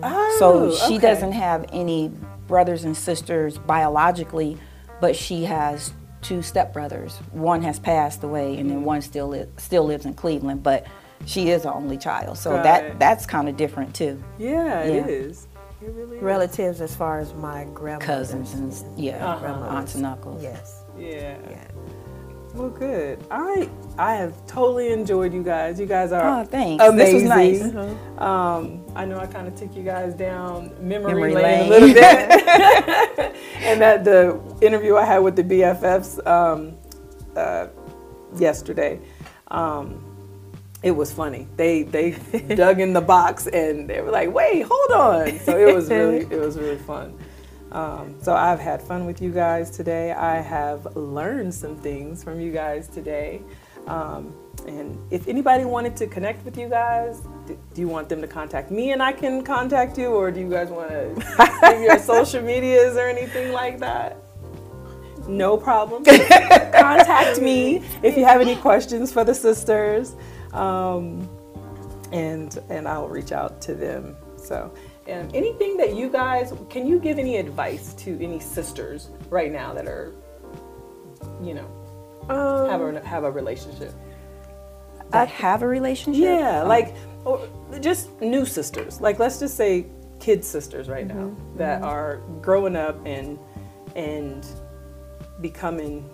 Oh, 0.02 0.36
So 0.40 0.74
she 0.88 0.96
okay. 0.96 0.98
doesn't 0.98 1.32
have 1.32 1.64
any 1.72 2.10
brothers 2.48 2.82
and 2.82 2.96
sisters 2.96 3.58
biologically, 3.58 4.56
but 5.00 5.14
she 5.14 5.44
has 5.44 5.92
two 6.22 6.38
stepbrothers. 6.38 7.12
One 7.32 7.62
has 7.62 7.78
passed 7.78 8.24
away, 8.24 8.58
and 8.58 8.68
then 8.68 8.82
one 8.82 9.02
still 9.02 9.28
li- 9.28 9.46
still 9.58 9.84
lives 9.84 10.04
in 10.04 10.14
Cleveland. 10.14 10.64
But 10.64 10.84
she 11.26 11.50
is 11.50 11.64
an 11.64 11.72
only 11.74 11.96
child, 11.98 12.38
so 12.38 12.50
Got 12.52 12.62
that 12.64 12.84
it. 12.84 12.98
that's 12.98 13.26
kind 13.26 13.48
of 13.48 13.56
different 13.56 13.94
too. 13.94 14.22
Yeah, 14.38 14.80
it 14.80 14.94
Yeah. 14.94 15.06
is. 15.06 15.46
It 15.80 15.90
really 15.92 16.16
is. 16.16 16.22
Relatives, 16.22 16.80
as 16.80 16.94
far 16.96 17.18
as 17.20 17.32
my 17.34 17.64
grandmother, 17.74 18.04
Cousins 18.06 18.52
and 18.54 18.98
yeah, 18.98 19.24
Uh-huh. 19.24 19.76
aunts 19.76 19.94
and 19.94 20.04
uncles. 20.06 20.42
Yes. 20.42 20.82
Yeah. 20.98 21.36
Yeah. 21.50 21.64
Well, 22.54 22.70
good. 22.70 23.22
I 23.30 23.68
I 23.98 24.14
have 24.14 24.32
totally 24.46 24.90
enjoyed 24.92 25.32
you 25.34 25.42
guys. 25.42 25.78
You 25.78 25.86
guys 25.86 26.10
are 26.12 26.40
Oh, 26.40 26.44
thanks. 26.44 26.82
This 26.94 27.12
was 27.14 27.22
amazing. 27.24 27.74
nice. 27.74 27.90
Um, 28.18 28.82
I 28.96 29.04
know 29.04 29.18
I 29.18 29.26
kind 29.26 29.46
of 29.46 29.54
took 29.54 29.76
you 29.76 29.82
guys 29.84 30.14
down 30.14 30.72
memory, 30.80 31.12
Memory 31.14 31.34
lane, 31.34 31.44
lane. 31.44 31.66
a 31.66 31.68
little 31.68 31.92
bit, 31.92 32.04
and 33.60 33.80
that 33.80 34.02
the 34.04 34.40
interview 34.62 34.96
I 34.96 35.04
had 35.04 35.18
with 35.18 35.36
the 35.36 35.44
BFFs 35.44 36.26
um, 36.26 36.72
uh, 37.36 37.66
yesterday. 38.36 38.98
Um, 39.48 40.07
it 40.82 40.92
was 40.92 41.12
funny. 41.12 41.46
They 41.56 41.82
they 41.82 42.10
dug 42.54 42.80
in 42.80 42.92
the 42.92 43.00
box 43.00 43.46
and 43.46 43.88
they 43.88 44.00
were 44.00 44.10
like, 44.10 44.32
"Wait, 44.32 44.62
hold 44.68 44.90
on!" 44.92 45.38
So 45.40 45.58
it 45.58 45.74
was 45.74 45.90
really 45.90 46.18
it 46.30 46.40
was 46.40 46.58
really 46.58 46.78
fun. 46.78 47.18
Um, 47.72 48.16
so 48.22 48.34
I've 48.34 48.60
had 48.60 48.80
fun 48.80 49.04
with 49.04 49.20
you 49.20 49.30
guys 49.30 49.70
today. 49.70 50.12
I 50.12 50.40
have 50.40 50.96
learned 50.96 51.52
some 51.52 51.76
things 51.76 52.24
from 52.24 52.40
you 52.40 52.50
guys 52.50 52.88
today. 52.88 53.42
Um, 53.86 54.34
and 54.66 54.98
if 55.10 55.28
anybody 55.28 55.64
wanted 55.64 55.96
to 55.96 56.06
connect 56.06 56.44
with 56.44 56.56
you 56.56 56.68
guys, 56.68 57.22
d- 57.46 57.56
do 57.74 57.80
you 57.80 57.88
want 57.88 58.08
them 58.08 58.20
to 58.20 58.26
contact 58.26 58.70
me 58.70 58.92
and 58.92 59.02
I 59.02 59.12
can 59.12 59.42
contact 59.44 59.98
you, 59.98 60.08
or 60.08 60.30
do 60.30 60.40
you 60.40 60.50
guys 60.50 60.68
want 60.68 60.90
to 60.90 61.60
give 61.62 61.80
your 61.82 61.98
social 61.98 62.42
medias 62.42 62.96
or 62.96 63.08
anything 63.08 63.52
like 63.52 63.78
that? 63.80 64.16
No 65.26 65.56
problem. 65.56 66.04
contact 66.04 67.40
me 67.40 67.82
if 68.02 68.16
you 68.16 68.24
have 68.24 68.40
any 68.40 68.56
questions 68.56 69.12
for 69.12 69.24
the 69.24 69.34
sisters, 69.34 70.16
um, 70.52 71.28
and 72.12 72.58
and 72.70 72.86
I'll 72.88 73.08
reach 73.08 73.32
out 73.32 73.60
to 73.62 73.74
them. 73.74 74.16
So, 74.36 74.72
and 75.06 75.34
anything 75.34 75.76
that 75.78 75.94
you 75.94 76.08
guys 76.08 76.52
can 76.70 76.86
you 76.86 76.98
give 76.98 77.18
any 77.18 77.36
advice 77.36 77.92
to 77.94 78.22
any 78.22 78.40
sisters 78.40 79.10
right 79.30 79.50
now 79.52 79.74
that 79.74 79.86
are, 79.86 80.12
you 81.42 81.54
know, 81.54 81.66
Um, 82.28 82.68
have 82.70 82.80
a 82.80 83.04
have 83.06 83.24
a 83.24 83.30
relationship? 83.30 83.92
That 85.10 85.28
have 85.28 85.62
a 85.62 85.68
relationship. 85.68 86.22
Yeah, 86.22 86.62
Oh. 86.64 86.68
like 86.68 86.94
or 87.24 87.40
just 87.80 88.20
new 88.20 88.44
sisters. 88.46 89.00
Like 89.00 89.18
let's 89.18 89.38
just 89.38 89.56
say 89.56 89.86
kid 90.20 90.44
sisters 90.44 90.88
right 90.88 91.06
now 91.06 91.30
that 91.56 91.82
are 91.82 92.20
growing 92.42 92.76
up 92.76 92.96
and 93.06 93.38
and 93.96 94.46
becoming 95.40 96.08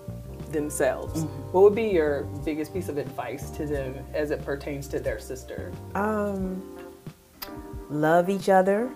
themselves. 0.54 1.24
What 1.52 1.62
would 1.64 1.74
be 1.74 1.88
your 1.88 2.22
biggest 2.44 2.72
piece 2.72 2.88
of 2.88 2.96
advice 2.96 3.50
to 3.50 3.66
them 3.66 3.98
as 4.14 4.30
it 4.30 4.44
pertains 4.44 4.88
to 4.88 5.00
their 5.00 5.18
sister? 5.18 5.72
Um, 5.94 6.62
love 7.90 8.30
each 8.30 8.48
other. 8.48 8.90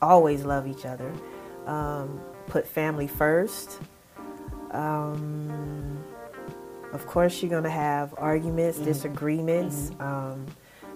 Always 0.00 0.44
love 0.44 0.66
each 0.66 0.86
other. 0.86 1.12
Um, 1.66 2.20
put 2.46 2.66
family 2.66 3.06
first. 3.06 3.78
Um, 4.70 6.02
of 6.92 7.06
course, 7.06 7.42
you're 7.42 7.50
going 7.50 7.64
to 7.64 7.70
have 7.70 8.14
arguments, 8.16 8.78
disagreements. 8.78 9.90
Um, 10.00 10.46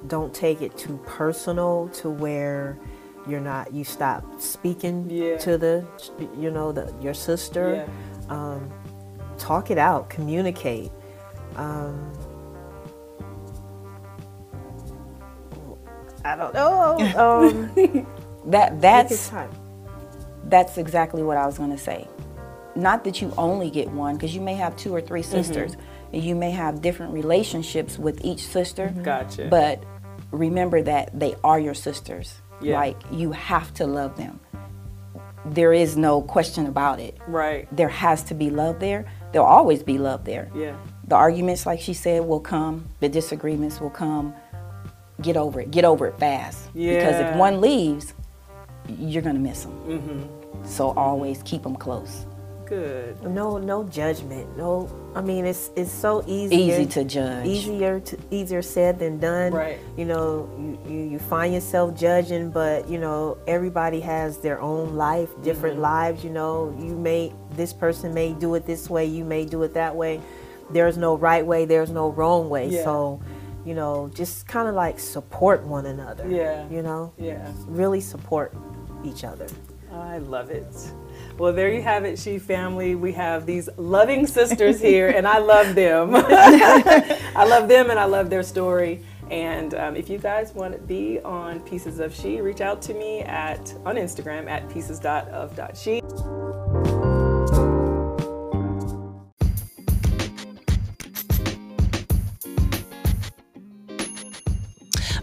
don't 0.09 0.35
take 0.35 0.63
it 0.63 0.77
too 0.77 0.99
personal 1.07 1.89
to 1.95 2.11
where 2.11 2.79
you're 3.29 3.41
not, 3.41 3.73
you 3.73 3.83
stop 3.85 4.41
speaking 4.41 5.09
Yeah. 5.11 5.37
to 5.39 5.59
the, 5.59 5.85
you 6.39 6.51
know, 6.51 6.71
the, 6.73 6.93
your 7.01 7.15
sister. 7.15 7.89
Um, 8.29 8.71
talk 9.39 9.71
it 9.71 9.79
out, 9.79 10.11
communicate. 10.11 10.91
Um, 11.57 12.13
I 16.25 16.37
don't 16.37 16.55
know. 16.55 16.99
Um, 17.17 18.07
that 18.51 18.81
that's 18.81 19.31
that's 20.45 20.79
exactly 20.79 21.23
what 21.23 21.37
I 21.37 21.47
was 21.47 21.59
going 21.59 21.71
to 21.71 21.79
say. 21.79 22.07
Not 22.75 23.05
that 23.05 23.23
you 23.23 23.33
only 23.39 23.71
get 23.71 23.89
one, 23.91 24.15
because 24.17 24.35
you 24.35 24.41
may 24.41 24.55
have 24.55 24.77
two 24.77 24.95
or 24.95 25.01
three 25.01 25.23
Mm-hmm. 25.23 25.31
sisters, 25.43 25.77
and 26.13 26.23
you 26.23 26.35
may 26.35 26.51
have 26.51 26.83
different 26.83 27.13
relationships 27.15 27.99
with 27.99 28.25
each 28.25 28.41
sister. 28.47 28.93
Gotcha. 29.03 29.49
But 29.49 29.83
remember 30.31 30.83
that 30.83 31.19
they 31.19 31.35
are 31.43 31.59
your 31.59 31.75
sisters. 31.75 32.35
Yeah. 32.61 32.77
Like 32.79 32.97
you 33.11 33.33
have 33.33 33.73
to 33.75 33.87
love 33.87 34.17
them. 34.17 34.41
There 35.47 35.73
is 35.73 35.97
no 35.97 36.23
question 36.23 36.67
about 36.67 36.99
it. 37.01 37.17
Right. 37.29 37.69
There 37.75 37.89
has 37.89 38.23
to 38.25 38.35
be 38.35 38.51
love 38.51 38.81
there. 38.81 39.07
There'll 39.37 39.51
always 39.51 39.83
be 39.83 39.99
love 39.99 40.25
there. 40.25 40.49
Yeah. 40.55 40.75
The 41.09 41.15
arguments, 41.15 41.67
like 41.67 41.79
she 41.79 41.93
said, 41.93 42.25
will 42.25 42.41
come. 42.41 42.87
The 43.01 43.09
disagreements 43.11 43.83
will 43.83 43.91
come. 43.91 44.35
Get 45.21 45.37
over 45.37 45.61
it. 45.61 45.71
Get 45.71 45.85
over 45.85 46.07
it 46.07 46.19
fast. 46.19 46.71
Yeah. 46.73 46.95
Because 46.95 47.21
if 47.21 47.37
one 47.37 47.61
leaves, 47.61 48.15
you're 48.89 49.21
gonna 49.21 49.39
miss 49.39 49.65
them. 49.65 49.73
Mm-hmm. 49.87 50.65
So 50.65 50.93
always 50.93 51.43
keep 51.43 51.65
them 51.65 51.77
close. 51.77 52.25
Good. 52.65 53.23
No, 53.23 53.59
no 53.59 53.85
judgment. 53.85 54.57
No, 54.57 54.89
I 55.15 55.21
mean 55.21 55.45
it's 55.45 55.71
it's 55.77 55.93
so 55.93 56.25
easy. 56.27 56.57
Easy 56.57 56.87
to 56.87 57.05
judge. 57.05 57.47
Easier 57.47 58.01
to 58.01 58.19
easier 58.31 58.63
said 58.63 58.99
than 58.99 59.19
done. 59.21 59.53
Right. 59.53 59.79
You 59.99 60.07
know, 60.07 60.49
you, 60.59 60.79
you, 60.93 61.01
you 61.11 61.19
find 61.19 61.53
yourself 61.53 61.95
judging, 61.95 62.51
but 62.51 62.89
you 62.89 62.97
know 62.99 63.37
everybody 63.47 64.01
has 64.01 64.39
their 64.39 64.61
own 64.63 64.97
life, 64.97 65.29
different 65.43 65.75
Mm-hmm. 65.75 65.83
lives. 65.83 66.25
You 66.25 66.31
know, 66.31 66.75
you 66.81 66.97
may 66.97 67.33
this 67.57 67.73
person 67.73 68.15
may 68.15 68.33
do 68.33 68.55
it 68.55 68.67
this 68.67 68.89
way, 68.91 69.07
you 69.07 69.25
may 69.25 69.45
do 69.45 69.63
it 69.63 69.75
that 69.75 69.95
way. 69.95 70.21
There's 70.71 70.97
no 70.97 71.17
right 71.17 71.47
way. 71.47 71.65
There's 71.65 71.91
no 71.91 72.11
wrong 72.11 72.49
way. 72.51 72.69
Yeah. 72.69 72.85
So, 72.85 73.21
you 73.65 73.75
know, 73.75 74.11
just 74.15 74.47
kind 74.49 74.69
of 74.69 74.75
like 74.75 74.99
support 74.99 75.63
one 75.65 75.87
another. 75.87 76.29
Yeah. 76.29 76.69
You 76.69 76.83
know, 76.83 77.13
Yeah. 77.19 77.51
really 77.67 78.01
support 78.01 78.55
each 79.05 79.25
other. 79.25 79.47
I 79.93 80.19
love 80.19 80.51
it. 80.51 80.67
Well, 81.39 81.53
there 81.53 81.71
you 81.73 81.83
have 81.83 82.05
it, 82.05 82.19
She 82.19 82.39
family. 82.39 82.95
We 82.95 83.13
have 83.13 83.47
these 83.47 83.69
loving 83.77 84.27
sisters 84.27 84.81
here, 84.81 85.09
and 85.09 85.27
I 85.27 85.39
love 85.39 85.75
them. 85.75 86.11
I 86.15 87.45
love 87.47 87.69
them, 87.69 87.91
and 87.91 87.99
I 87.99 88.05
love 88.05 88.29
their 88.31 88.43
story. 88.43 89.03
And 89.31 89.75
um, 89.75 89.97
if 89.97 90.09
you 90.09 90.19
guys 90.19 90.53
want 90.55 90.73
to 90.75 90.79
be 90.79 91.21
on 91.21 91.61
Pieces 91.61 91.99
of 91.99 92.15
She, 92.15 92.41
reach 92.41 92.61
out 92.61 92.81
to 92.83 92.95
me 92.95 93.21
at 93.23 93.75
on 93.85 93.97
Instagram 93.97 94.49
at 94.49 94.69
pieces.of.she. 94.69 96.03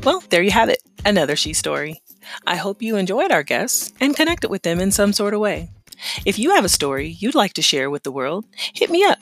Well, 0.03 0.21
there 0.29 0.43
you 0.43 0.51
have 0.51 0.69
it, 0.69 0.83
another 1.05 1.35
she 1.35 1.53
story. 1.53 2.01
I 2.45 2.57
hope 2.57 2.81
you 2.81 2.97
enjoyed 2.97 3.31
our 3.31 3.43
guests 3.43 3.93
and 4.01 4.15
connected 4.15 4.49
with 4.49 4.63
them 4.63 4.79
in 4.79 4.91
some 4.91 5.13
sort 5.13 5.33
of 5.33 5.39
way. 5.39 5.69
If 6.25 6.37
you 6.37 6.51
have 6.51 6.65
a 6.65 6.69
story 6.69 7.15
you'd 7.19 7.35
like 7.35 7.53
to 7.53 7.61
share 7.61 7.89
with 7.89 8.03
the 8.03 8.11
world, 8.11 8.45
hit 8.73 8.89
me 8.89 9.05
up. 9.05 9.19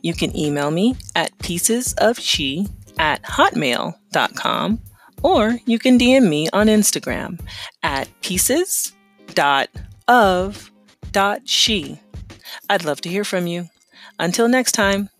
You 0.00 0.12
can 0.14 0.36
email 0.36 0.70
me 0.70 0.96
at 1.14 1.36
piecesofshe 1.38 2.68
at 2.98 3.22
hotmail.com 3.22 4.80
or 5.22 5.58
you 5.66 5.78
can 5.78 5.98
DM 5.98 6.28
me 6.28 6.48
on 6.52 6.66
Instagram 6.66 7.40
at 7.82 8.08
pieces.of.she. 8.20 8.94
I'd 12.68 12.84
love 12.84 13.00
to 13.00 13.08
hear 13.08 13.24
from 13.24 13.46
you. 13.46 13.68
Until 14.18 14.48
next 14.48 14.72
time, 14.72 15.10